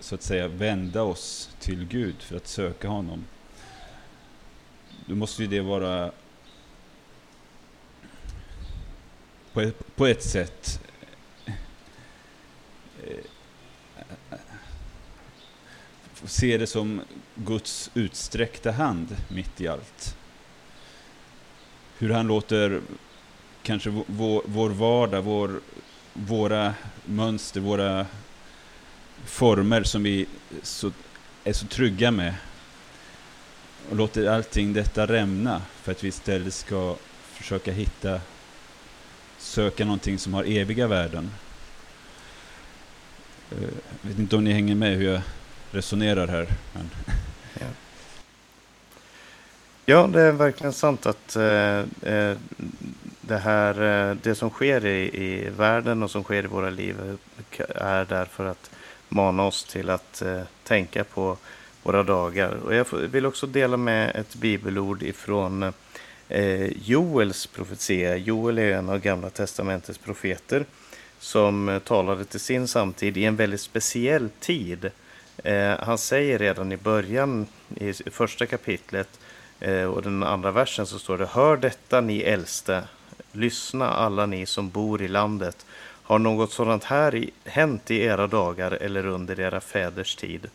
[0.00, 3.24] så att säga vända oss till Gud för att söka honom,
[5.06, 6.12] då måste ju det vara
[9.52, 10.80] på ett, på ett sätt.
[13.06, 13.24] Eh,
[16.24, 17.00] se det som
[17.34, 20.16] Guds utsträckta hand mitt i allt.
[21.98, 22.80] Hur han låter
[23.62, 25.60] kanske vår, vår vardag, vår,
[26.12, 26.74] våra
[27.04, 28.06] mönster, våra
[29.24, 30.26] former som vi
[30.62, 30.92] så,
[31.44, 32.34] är så trygga med.
[33.90, 36.96] Och låter allting detta rämna för att vi istället ska
[37.32, 38.20] försöka hitta,
[39.42, 41.30] söka någonting som har eviga värden.
[43.50, 45.22] Jag vet inte om ni hänger med hur jag
[45.70, 46.46] resonerar här.
[46.72, 46.90] Men
[49.86, 52.36] Ja, det är verkligen sant att eh, eh
[53.20, 57.18] det här, eh, det som sker i, i världen och som sker i våra liv
[57.68, 58.70] är därför att
[59.08, 61.36] mana oss till att eh, tänka på
[61.82, 62.50] våra dagar.
[62.50, 65.72] Och jag vill också dela med ett bibelord ifrån
[66.28, 68.16] Eh, Joels profetia.
[68.16, 70.64] Joel är en av Gamla Testamentets profeter
[71.18, 74.90] som eh, talade till sin samtid i en väldigt speciell tid.
[75.44, 79.18] Eh, han säger redan i början, i första kapitlet,
[79.62, 82.82] Eh, och den andra versen så står det Hör detta ni äldste,
[83.32, 85.66] lyssna alla ni som bor i landet.
[86.02, 90.50] Har något sådant här i, hänt i era dagar eller under era fäders tid?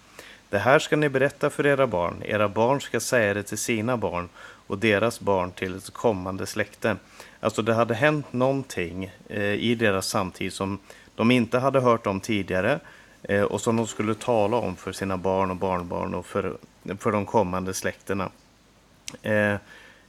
[0.49, 3.97] Det här ska ni berätta för era barn, era barn ska säga det till sina
[3.97, 4.29] barn
[4.67, 6.95] och deras barn till ett kommande släkte.
[7.39, 10.79] Alltså det hade hänt någonting eh, i deras samtid som
[11.15, 12.79] de inte hade hört om tidigare
[13.23, 16.57] eh, och som de skulle tala om för sina barn och barnbarn och för,
[16.99, 18.29] för de kommande släkterna.
[19.21, 19.55] Eh,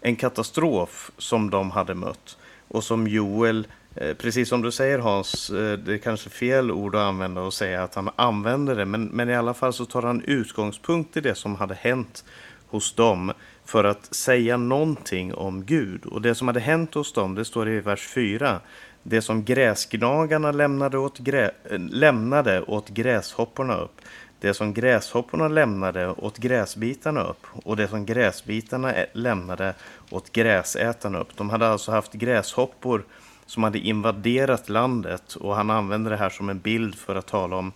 [0.00, 2.36] en katastrof som de hade mött
[2.68, 6.94] och som Joel, eh, precis som du säger Hans, eh, det är kanske fel ord
[6.94, 10.02] att använda och säga att han använder det, men, men i alla fall så tar
[10.02, 12.24] han utgångspunkt i det som hade hänt
[12.68, 13.32] hos dem
[13.64, 16.06] för att säga någonting om Gud.
[16.06, 18.60] Och det som hade hänt hos dem, det står i vers 4.
[19.02, 24.00] Det som gräsgnagarna lämnade åt, grä, eh, lämnade åt gräshopporna upp.
[24.40, 27.46] Det som gräshopporna lämnade åt gräsbitarna upp.
[27.52, 29.74] Och det som gräsbitarna lämnade
[30.10, 31.36] åt gräsätarna upp.
[31.36, 33.04] De hade alltså haft gräshoppor
[33.46, 35.34] som hade invaderat landet.
[35.34, 37.72] Och han använder det här som en bild för att tala om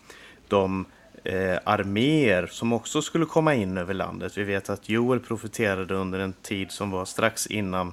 [0.49, 0.84] de
[1.24, 4.38] eh, arméer som också skulle komma in över landet.
[4.38, 7.92] Vi vet att Joel profeterade under en tid som var strax innan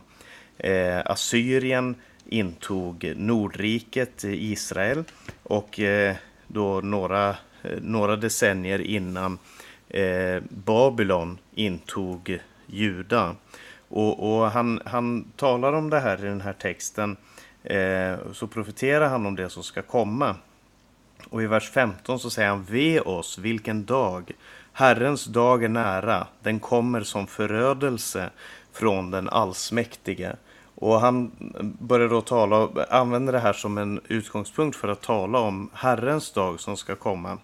[0.58, 5.04] eh, Assyrien intog Nordriket, eh, Israel
[5.44, 6.16] och eh,
[6.48, 9.38] då några, eh, några decennier innan
[9.90, 13.36] eh, Babylon intog Juda.
[13.90, 17.18] Och, och han, han talar om det här i den här texten,
[17.64, 20.36] eh, så profeterar han om det som ska komma.
[21.30, 24.32] Och i vers 15 så säger han Ve oss, vilken dag!
[24.74, 28.30] Herrens dag är nära, den kommer som förödelse
[28.74, 30.36] från den allsmäktige.
[30.76, 31.32] Och han
[31.80, 36.60] börjar då tala, använder det här som en utgångspunkt för att tala om Herrens dag
[36.60, 37.38] som ska komma.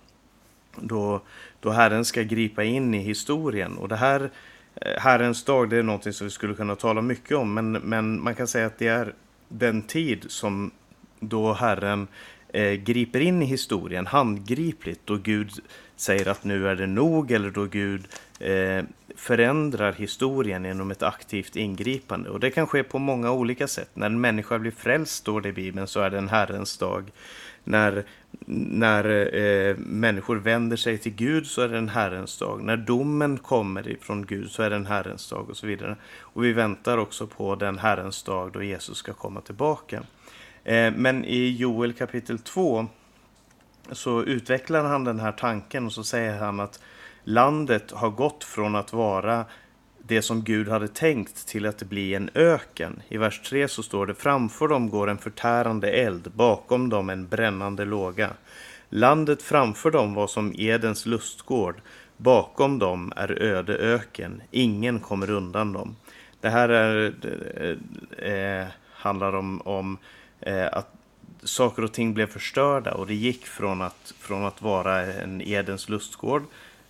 [0.76, 1.22] Då,
[1.60, 3.78] då Herren ska gripa in i historien.
[3.78, 4.32] Och det här,
[4.76, 7.54] eh, Herrens dag, det är någonting som vi skulle kunna tala mycket om.
[7.54, 9.14] Men, men man kan säga att det är
[9.48, 10.72] den tid som
[11.20, 12.08] då Herren
[12.54, 15.52] Eh, griper in i historien handgripligt då Gud
[15.96, 18.08] säger att nu är det nog eller då Gud
[18.40, 18.84] eh,
[19.16, 22.30] förändrar historien genom ett aktivt ingripande.
[22.30, 23.90] Och det kan ske på många olika sätt.
[23.94, 27.12] När en människa blir frälst, står det i Bibeln, så är det en Herrens dag.
[27.64, 28.04] När,
[28.46, 32.64] när eh, människor vänder sig till Gud så är det en Herrens dag.
[32.64, 35.96] När domen kommer ifrån Gud så är det en Herrens dag och så vidare.
[36.20, 40.04] Och vi väntar också på den Herrens dag då Jesus ska komma tillbaka.
[40.66, 42.88] Eh, men i Joel kapitel 2
[43.92, 46.80] så utvecklar han den här tanken och så säger han att
[47.24, 49.46] landet har gått från att vara
[50.08, 53.02] det som Gud hade tänkt till att bli en öken.
[53.08, 57.28] I vers 3 så står det framför dem går en förtärande eld, bakom dem en
[57.28, 58.30] brännande låga.
[58.90, 61.82] Landet framför dem var som Edens lustgård,
[62.18, 65.96] bakom dem är öde öken, ingen kommer undan dem.
[66.42, 67.14] Det här är,
[68.18, 69.98] eh, eh handlar om, om
[70.46, 70.92] eh, att
[71.44, 75.90] saker och ting blev förstörda och det gick från att, från att vara en Edens
[75.90, 76.44] lustgård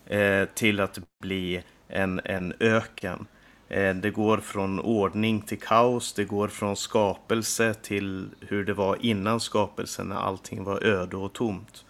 [0.05, 3.27] eh, till att bli en, en öken.
[3.69, 8.97] Eh, det går från ordning till kaos, det går från skapelse till hur det var
[9.01, 11.85] innan skapelsen när allting var öde och tomt.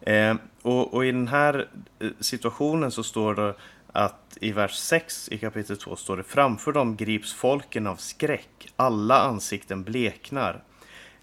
[0.00, 3.54] Eh, och, och, i den här eh, situationen så står det
[3.92, 8.72] att i vers 6 i kapitel 2 står det framför dem grips folken av skräck,
[8.76, 10.62] alla ansikten bleknar.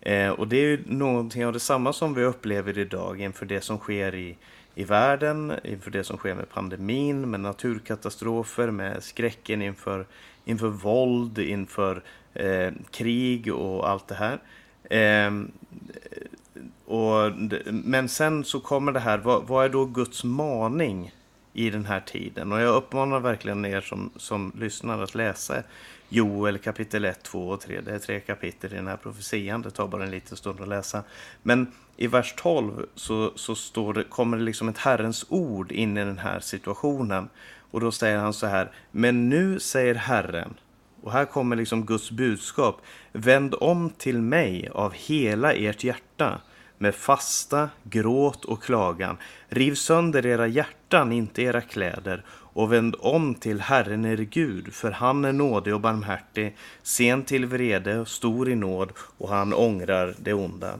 [0.01, 3.77] Eh, och det är ju någonting av detsamma som vi upplever idag inför det som
[3.77, 4.37] sker i,
[4.75, 10.05] i världen, inför det som sker med pandemin, med naturkatastrofer, med skräcken inför,
[10.45, 14.39] inför våld, inför eh, krig och allt det här.
[14.89, 15.31] Eh,
[16.85, 17.31] och,
[17.65, 21.11] men sen så kommer det här, vad, vad, är då Guds maning
[21.53, 22.51] i den här tiden?
[22.51, 25.63] Och jag uppmanar verkligen er som, som lyssnar att läsa
[26.11, 27.81] Joel kapitel 1, 2 och 3.
[27.81, 29.61] Det är tre kapitel i den här profetian.
[29.61, 31.03] Det tar bara en liten stund att läsa.
[31.43, 35.97] Men i vers 12 så, så står det, kommer det liksom ett Herrens ord in
[35.97, 37.29] i den här situationen.
[37.71, 38.71] Och då säger han så här.
[38.91, 40.53] Men nu säger Herren.
[41.01, 42.81] Och här kommer liksom Guds budskap.
[43.11, 46.41] Vänd om till mig av hela ert hjärta
[46.77, 49.17] med fasta, gråt och klagan.
[49.47, 52.25] Riv sönder era hjärtan, inte era kläder
[52.59, 57.45] och vänd om till Herren er Gud, för han är nådig och barmhärtig, sen till
[57.45, 60.73] vrede, stor i nåd och han ångrar det onda.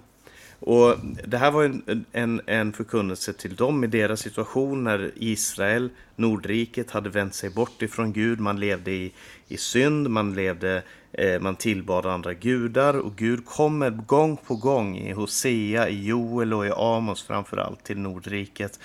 [0.59, 5.89] Och Det här var en, en, en förkunnelse till dem i deras situation när Israel,
[6.15, 8.39] Nordriket, hade vänt sig bort ifrån Gud.
[8.39, 9.13] Man levde i,
[9.47, 14.97] i synd, man, levde, eh, man tillbad andra gudar och Gud kommer gång på gång
[14.97, 18.79] i Hosea, i Joel och i Amos framförallt till Nordriket.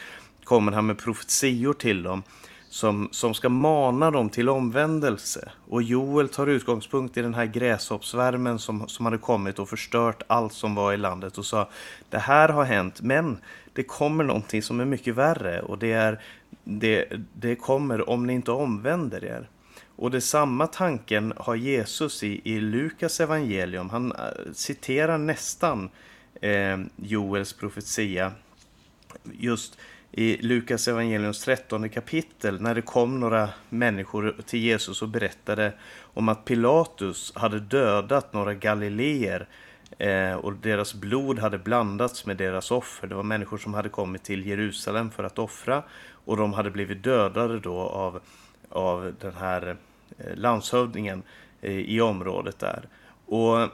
[0.44, 2.22] Kommer han med profetior till dem
[2.74, 5.50] som, som ska mana dem till omvändelse.
[5.68, 10.52] Och Joel tar utgångspunkt i den här gräshoppsvärmen som, som hade kommit och förstört allt
[10.52, 11.68] som var i landet och sa
[12.10, 13.38] det här har hänt men
[13.72, 16.20] det kommer någonting som är mycket värre och det, är,
[16.64, 19.48] det, det kommer om ni inte omvänder er.
[19.96, 23.90] Och det samma tanken har Jesus i, i Lukas evangelium.
[23.90, 25.90] Han eh, citerar nästan
[26.40, 28.32] eh, Joels profetia
[29.32, 29.78] just
[30.16, 36.28] i Lukas evangeliums 13 kapitel när det kom några människor till Jesus och berättade om
[36.28, 39.48] att Pilatus hade dödat några galileer
[39.98, 43.06] eh, och deras blod hade blandats med deras offer.
[43.06, 45.82] Det var människor som hade kommit till Jerusalem för att offra
[46.24, 48.20] och de hade blivit dödade då av,
[48.68, 49.76] av den här
[50.18, 51.22] eh, landshövdingen
[51.60, 52.88] eh, i området där.
[53.26, 53.68] Och eh,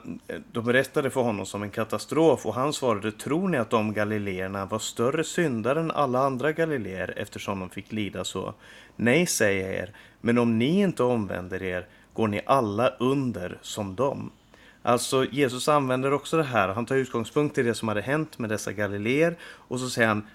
[0.51, 4.65] de berättade för honom som en katastrof och han svarade, tror ni att de galileerna
[4.65, 8.53] var större syndare än alla andra galileer eftersom de fick lida så?
[8.95, 13.95] Nej, säger jag er, men om ni inte omvänder er går ni alla under som
[13.95, 14.31] dem.
[14.83, 18.49] Alltså Jesus använder också det här, han tar utgångspunkt i det som hade hänt med
[18.49, 20.27] dessa galileer och så säger han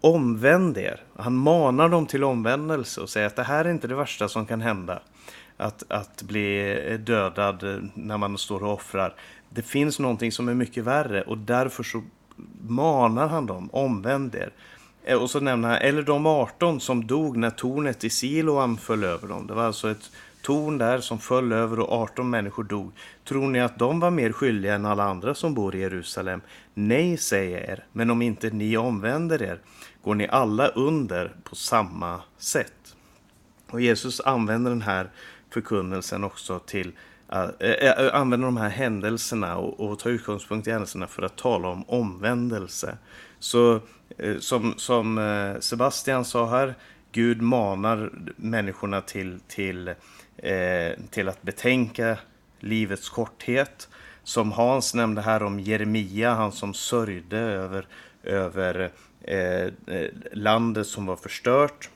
[0.00, 1.02] omvänd er.
[1.16, 4.46] Han manar dem till omvändelse och säger att det här är inte det värsta som
[4.46, 5.02] kan hända
[5.56, 9.14] att, att bli dödad när man står och offrar.
[9.50, 12.02] Det finns någonting som är mycket värre och därför så
[12.68, 14.52] manar han dem, omvänd er.
[15.04, 19.04] Eh, och så nämner han, eller de 18 som dog när tornet i Siloam föll
[19.04, 19.46] över dem.
[19.46, 20.10] Det var alltså ett
[20.42, 22.92] torn där som föll över och 18 människor dog.
[23.24, 26.40] Tror ni att de var mer skyldiga än alla andra som bor i Jerusalem?
[26.74, 29.60] Nej, säger jag er, men om inte ni omvänder er
[30.02, 32.96] går ni alla under på samma sätt.
[33.70, 35.10] Och Jesus använder den här
[35.56, 36.92] förkunnelsen också till
[37.26, 41.36] att äh, äh, använda de här händelserna och, och ta utgångspunkt i händelserna för att
[41.36, 42.98] tala om omvändelse.
[43.38, 43.80] Så
[44.18, 46.74] äh, som, som äh, Sebastian sa här,
[47.12, 49.88] Gud manar människorna till, till,
[50.36, 52.18] äh, till att betänka
[52.60, 53.88] livets korthet.
[54.22, 57.86] Som Hans nämnde här om Jeremia, han som sörjde över,
[58.22, 58.90] över
[60.32, 61.90] landet som var förstört.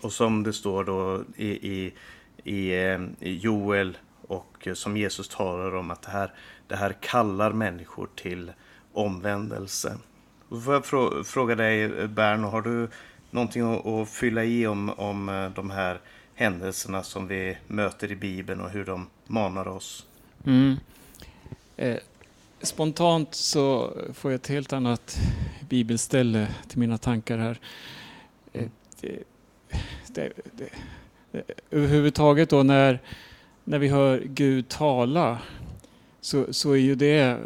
[0.00, 1.92] Och som det står då i, i
[2.46, 6.32] Eh, i Joel och eh, som Jesus talar om att det här,
[6.66, 8.52] det här kallar människor till
[8.92, 9.98] omvändelse.
[10.48, 12.88] Då får jag fråga dig eh, Berno, har du
[13.30, 13.62] någonting
[14.02, 16.00] att fylla i om, om de här
[16.34, 20.06] händelserna som vi möter i Bibeln och hur de manar oss?
[20.44, 20.76] Mm.
[21.76, 21.96] Eh,
[22.62, 25.18] spontant så får jag ett helt annat
[25.68, 27.58] bibelställe till mina tankar här.
[28.52, 28.68] Eh,
[29.00, 29.22] det,
[30.06, 30.68] det, det,
[31.36, 33.00] Eh, överhuvudtaget då när,
[33.64, 35.38] när vi hör Gud tala
[36.20, 37.38] så, så är ju det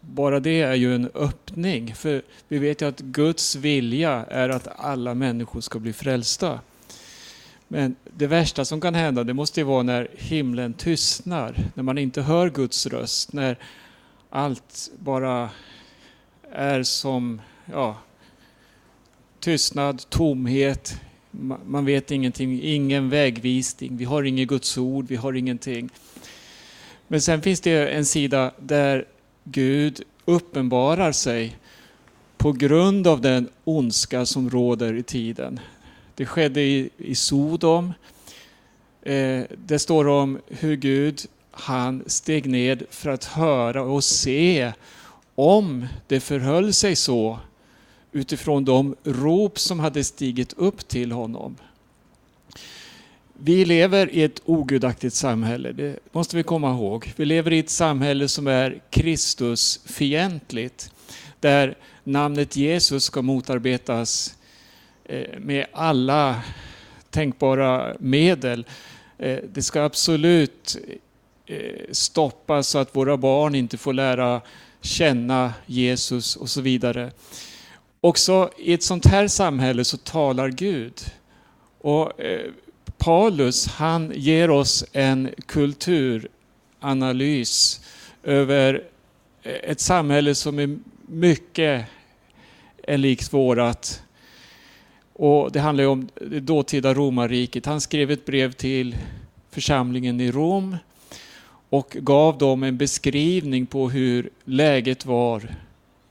[0.00, 1.94] bara det är ju en öppning.
[1.94, 6.60] För vi vet ju att Guds vilja är att alla människor ska bli frälsta.
[7.68, 11.98] Men det värsta som kan hända det måste ju vara när himlen tystnar, när man
[11.98, 13.58] inte hör Guds röst, när
[14.30, 15.50] allt bara
[16.52, 17.40] är som
[17.72, 17.96] ja,
[19.40, 21.00] tystnad, tomhet,
[21.66, 25.90] man vet ingenting, ingen vägvisning, vi har inget Guds ord, vi har ingenting.
[27.08, 29.04] Men sen finns det en sida där
[29.44, 31.56] Gud uppenbarar sig
[32.36, 35.60] på grund av den ondska som råder i tiden.
[36.14, 37.92] Det skedde i, i Sodom.
[39.02, 41.20] Eh, det står om hur Gud
[41.50, 44.72] han steg ned för att höra och se
[45.34, 47.38] om det förhöll sig så
[48.12, 51.56] utifrån de rop som hade stigit upp till honom.
[53.42, 57.12] Vi lever i ett ogudaktigt samhälle, det måste vi komma ihåg.
[57.16, 60.92] Vi lever i ett samhälle som är Kristusfientligt,
[61.40, 64.36] där namnet Jesus ska motarbetas
[65.04, 66.42] eh, med alla
[67.10, 68.66] tänkbara medel.
[69.18, 70.76] Eh, det ska absolut
[71.46, 71.58] eh,
[71.90, 74.40] stoppas så att våra barn inte får lära
[74.80, 77.10] känna Jesus och så vidare.
[78.00, 81.00] Också i ett sånt här samhälle så talar Gud.
[81.80, 82.50] Och eh,
[82.98, 87.80] Paulus han ger oss en kulturanalys
[88.22, 88.84] över
[89.42, 91.86] eh, ett samhälle som är mycket
[92.82, 94.02] är likt vårat.
[95.12, 97.66] Och det handlar om det dåtida romarriket.
[97.66, 98.96] Han skrev ett brev till
[99.50, 100.76] församlingen i Rom
[101.70, 105.54] och gav dem en beskrivning på hur läget var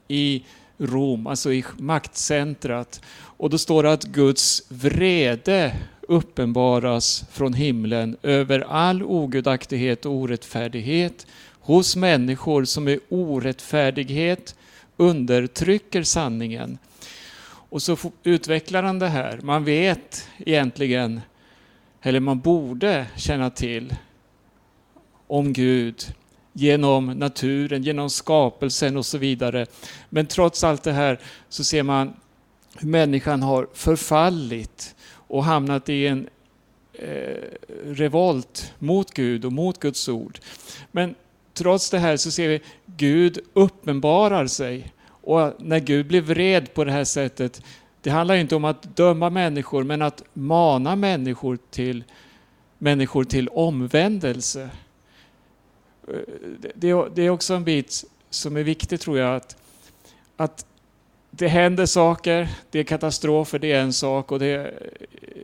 [0.07, 0.43] i
[0.79, 3.01] Rom, alltså i maktcentrat.
[3.11, 11.27] Och då står det att Guds vrede uppenbaras från himlen över all ogudaktighet och orättfärdighet
[11.59, 14.55] hos människor som i orättfärdighet
[14.97, 16.77] undertrycker sanningen.
[17.69, 19.39] Och så utvecklar han det här.
[19.43, 21.21] Man vet egentligen,
[22.01, 23.95] eller man borde känna till
[25.27, 26.13] om Gud
[26.53, 29.65] genom naturen, genom skapelsen och så vidare.
[30.09, 31.19] Men trots allt det här
[31.49, 32.13] så ser man
[32.77, 36.29] hur människan har förfallit och hamnat i en
[36.93, 37.43] eh,
[37.85, 40.39] revolt mot Gud och mot Guds ord.
[40.91, 41.15] Men
[41.53, 44.93] trots det här så ser vi Gud uppenbarar sig.
[45.21, 47.61] Och när Gud blir vred på det här sättet,
[48.01, 52.03] det handlar inte om att döma människor, men att mana människor till,
[52.77, 54.69] människor till omvändelse.
[56.09, 56.15] Eh,
[56.75, 59.57] det, det är också en bit som är viktig tror jag, att,
[60.37, 60.65] att
[61.31, 64.89] det händer saker, det är katastrofer, det är en sak och det är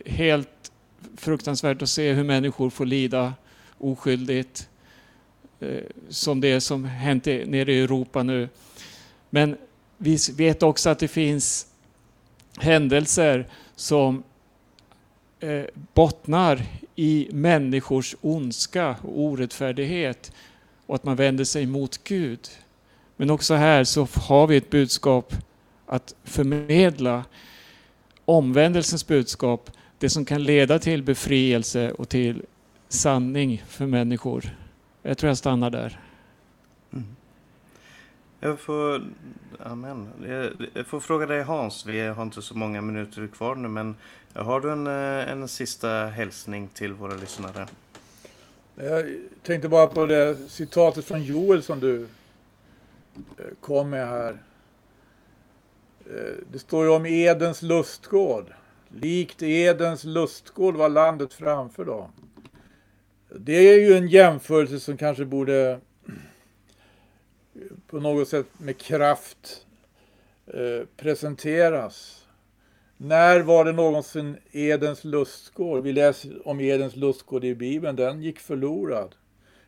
[0.05, 0.71] helt
[1.17, 3.33] fruktansvärt att se hur människor får lida
[3.77, 4.69] oskyldigt.
[5.59, 8.49] Eh, som det som hänt nere i Europa nu.
[9.29, 9.57] Men
[9.97, 11.67] vi vet också att det finns
[12.57, 14.23] händelser som
[15.39, 15.63] eh,
[15.93, 16.61] bottnar
[16.95, 20.31] i människors ondska och orättfärdighet
[20.85, 22.49] och att man vänder sig mot Gud.
[23.17, 25.33] Men också här så har vi ett budskap
[25.85, 27.23] att förmedla
[28.25, 32.45] omvändelsens budskap, det som kan leda till befrielse och till
[32.89, 34.57] sanning för människor.
[35.01, 35.99] Jag tror jag stannar där.
[36.93, 37.15] Mm.
[38.39, 39.01] Jag får,
[39.59, 40.09] amen.
[40.73, 43.95] Jag får fråga dig Hans, vi har inte så många minuter kvar nu, men
[44.33, 47.67] har du en, eh, en sista hälsning till våra lyssnare?
[48.77, 52.01] Jag tänkte bara på det citatet från Joel som du
[53.37, 54.37] eh, kom med här.
[56.05, 58.53] Eh, det står ju om Edens lustgård.
[58.89, 62.11] Likt Edens lustgård var landet framför dem.
[63.29, 69.61] Det är ju en jämförelse som kanske borde eh, på något sätt med kraft
[70.97, 72.24] presenteras.
[72.97, 75.83] När var det någonsin Edens lustgård?
[75.83, 79.15] Vi läser om Edens lustgård i Bibeln, den gick förlorad.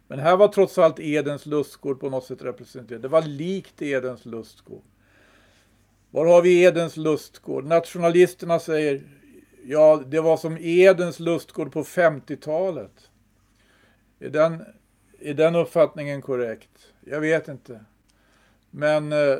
[0.07, 3.01] Men här var trots allt Edens lustgård på något sätt representerad.
[3.01, 4.83] Det var likt Edens lustgård.
[6.11, 7.65] Var har vi Edens lustgård?
[7.65, 9.01] Nationalisterna säger,
[9.65, 13.09] ja det var som Edens lustgård på 50-talet.
[14.19, 14.65] Är den,
[15.19, 16.93] är den uppfattningen korrekt?
[17.05, 17.85] Jag vet inte.
[18.71, 19.37] Men eh,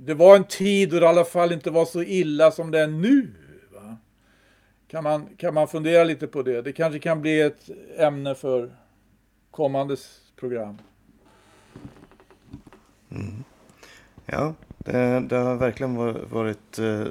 [0.00, 2.80] det var en tid då det i alla fall inte var så illa som det
[2.80, 3.34] är nu.
[3.72, 3.96] Va?
[4.88, 6.62] Kan, man, kan man fundera lite på det?
[6.62, 8.76] Det kanske kan bli ett ämne för
[9.50, 9.96] kommande
[10.36, 10.78] program.
[13.10, 13.44] Mm.
[14.26, 15.96] Ja, det, det, har verkligen
[16.30, 17.06] varit eh,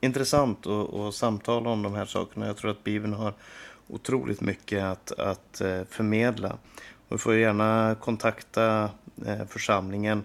[0.00, 2.46] intressant att, att samtala om de här sakerna.
[2.46, 3.34] Jag tror att Bibeln har
[3.88, 5.84] otroligt mycket att, att eh, förmedla.
[5.88, 6.58] förmedla.
[7.12, 8.90] Du får gärna kontakta
[9.26, 10.24] eh, församlingen.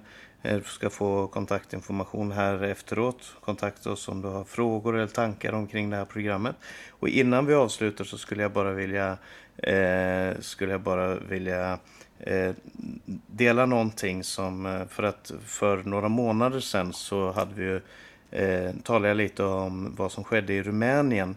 [0.56, 3.36] Du ska få kontaktinformation här efteråt.
[3.42, 6.56] Kontakta oss om du har frågor eller tankar omkring det här programmet.
[6.90, 9.18] Och innan vi avslutar så skulle jag bara vilja,
[9.58, 11.80] eh, skulle jag bara vilja
[12.20, 12.52] eh,
[13.28, 17.82] dela någonting som, eh, för att för några månader sedan så hade vi ju,
[18.32, 21.36] eh, talade jag lite om vad som skedde i Rumänien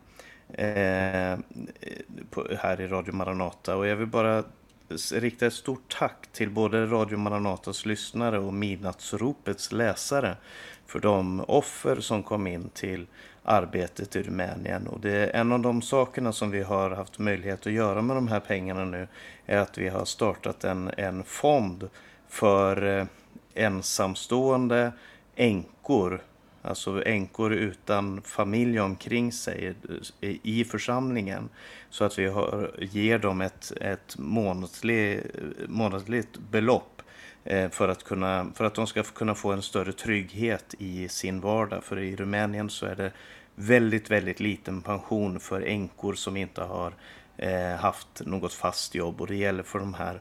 [0.49, 1.39] eh,
[2.31, 3.77] på, här i Radio Maranata.
[3.77, 4.45] Och jag vill bara
[5.13, 10.37] rikta ett stort tack till både Radio Maranatas lyssnare och Midnattsropets läsare
[10.87, 13.07] för de offer som kom in till
[13.43, 14.87] arbetet i Rumänien.
[14.87, 18.17] Och det är en av de sakerna som vi har haft möjlighet att göra med
[18.17, 19.09] de här pengarna nu
[19.47, 21.89] är att vi har startat en, en fond
[22.29, 23.07] för eh,
[23.55, 24.93] ensamstående
[25.37, 26.23] änkor
[26.63, 29.75] Alltså änkor utan familj omkring sig
[30.21, 31.49] eh, i församlingen.
[31.91, 35.23] Så att vi har, ger dem ett, ett månatlig,
[35.69, 37.03] månatligt belopp
[37.45, 41.41] eh, för att, kunna, för att de ska kunna få en större trygghet i sin
[41.41, 41.85] vardag.
[41.85, 43.13] För i Rumänien så är det
[43.55, 46.95] väldigt, väldigt liten pension för änkor som inte har
[47.37, 49.21] eh, haft något fast jobb.
[49.21, 50.21] Och det gäller för de här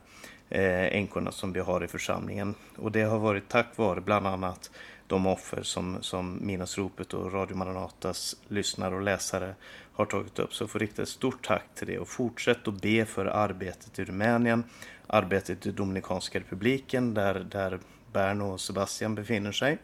[0.49, 2.55] eh, änkorna som vi har i församlingen.
[2.75, 4.71] Och det har varit tack vare bland annat
[5.09, 9.55] de offer som, som Minasropet och Radio Maranatas lyssnare och läsare
[9.93, 10.53] har tagit upp.
[10.53, 13.99] Så jag får rikta ett stort tack till det och fortsätt att be för arbetet
[13.99, 14.63] i Rumänien,
[15.07, 17.79] arbetet i Dominikanska republiken där, där
[18.13, 19.77] Berno och Sebastian befinner sig.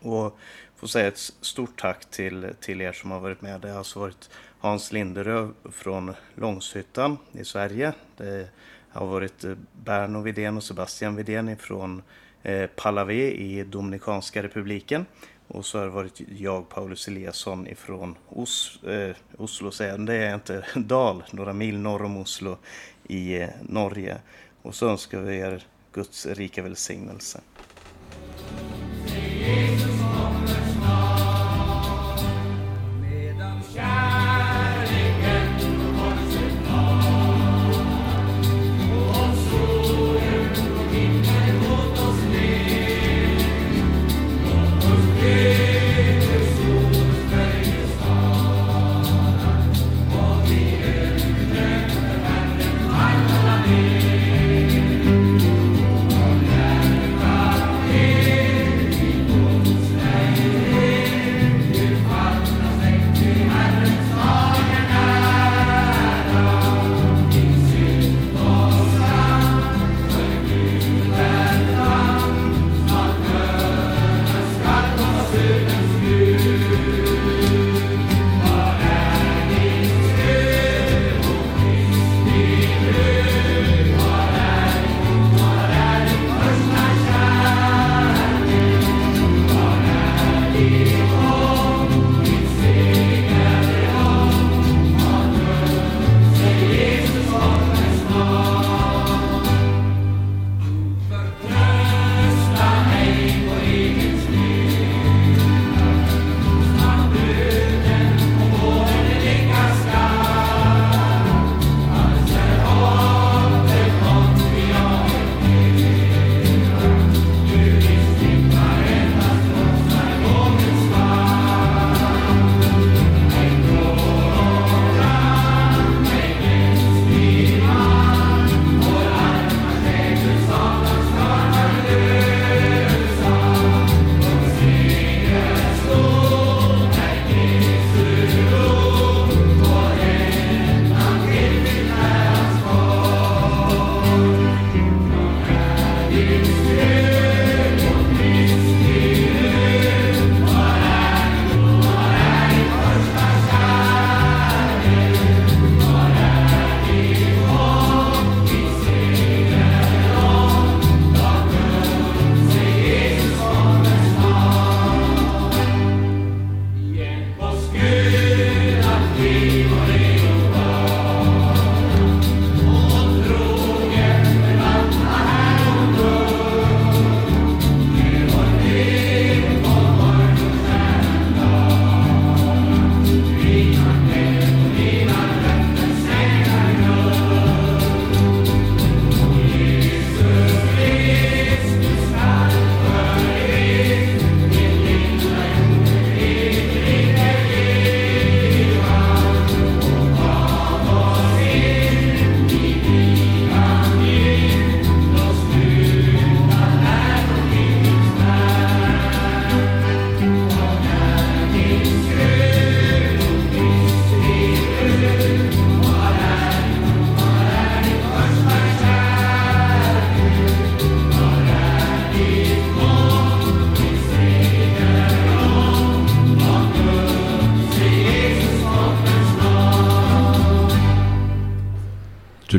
[0.00, 0.38] Och
[0.76, 3.60] får säga ett stort tack till, till er som har varit med.
[3.60, 7.92] Det har alltså varit Hans Linderöv från Långshyttan i Sverige.
[8.16, 8.48] Det
[8.88, 12.02] har varit eh, Berno Vidén och Sebastian Vidén från
[12.44, 15.06] Eh, Palavé i Dominikanska republiken.
[15.48, 20.34] Och så har det varit jag, Paulus Eliasson ifrån Os, eh, Oslo, säger det är
[20.34, 22.56] inte Dal, några mil norr om Oslo
[23.08, 24.18] i eh, Norge.
[24.62, 27.40] Och så önskar vi er Guds rika välsignelse.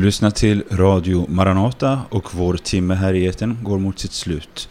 [0.06, 4.68] Lyssnar till Radio Maranata och vår timme här i eten går mot sitt slut.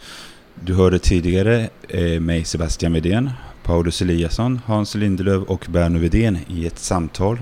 [0.54, 3.30] Du hörde tidigare eh, mig Sebastian Wedén,
[3.62, 7.38] Paulus Eliasson, Hans Lindelöf och Berno Wedén i ett samtal.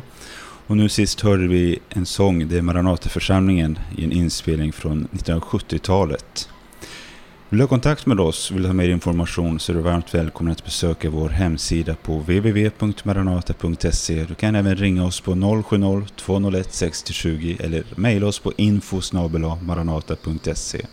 [0.67, 6.49] Och nu sist hörde vi en sång, det är Maranataförsamlingen, i en inspelning från 1970-talet.
[7.55, 10.15] Vill du ha kontakt med oss, vill du ha mer information så är du varmt
[10.15, 14.25] välkommen att besöka vår hemsida på www.maranata.se.
[14.25, 19.01] Du kan även ringa oss på 070-201 6020 eller mejla oss på info
[19.61, 20.87] maranata.se.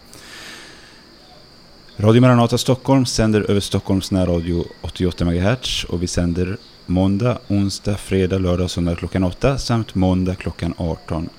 [1.98, 8.38] Radio Maranata Stockholm sänder över Stockholms närradio 88 MHz och vi sänder måndag, onsdag, fredag,
[8.38, 11.30] lördag och söndag klockan 8 samt måndag klockan 18.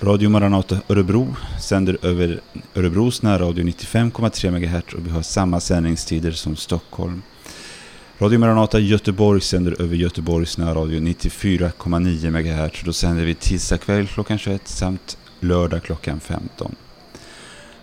[0.00, 2.40] Radio Maranata Örebro sänder över
[2.74, 7.22] Örebros närradio 95,3 MHz och vi har samma sändningstider som Stockholm.
[8.18, 12.82] Radio Maranata Göteborg sänder över Göteborgs närradio 94,9 MHz.
[12.84, 16.74] Då sänder vi tisdag kväll klockan 21 samt lördag klockan 15.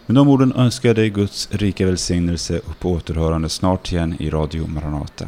[0.06, 4.30] Med de orden önskar jag dig Guds rika välsignelse och på återhörande snart igen i
[4.30, 5.26] Radio Maranata.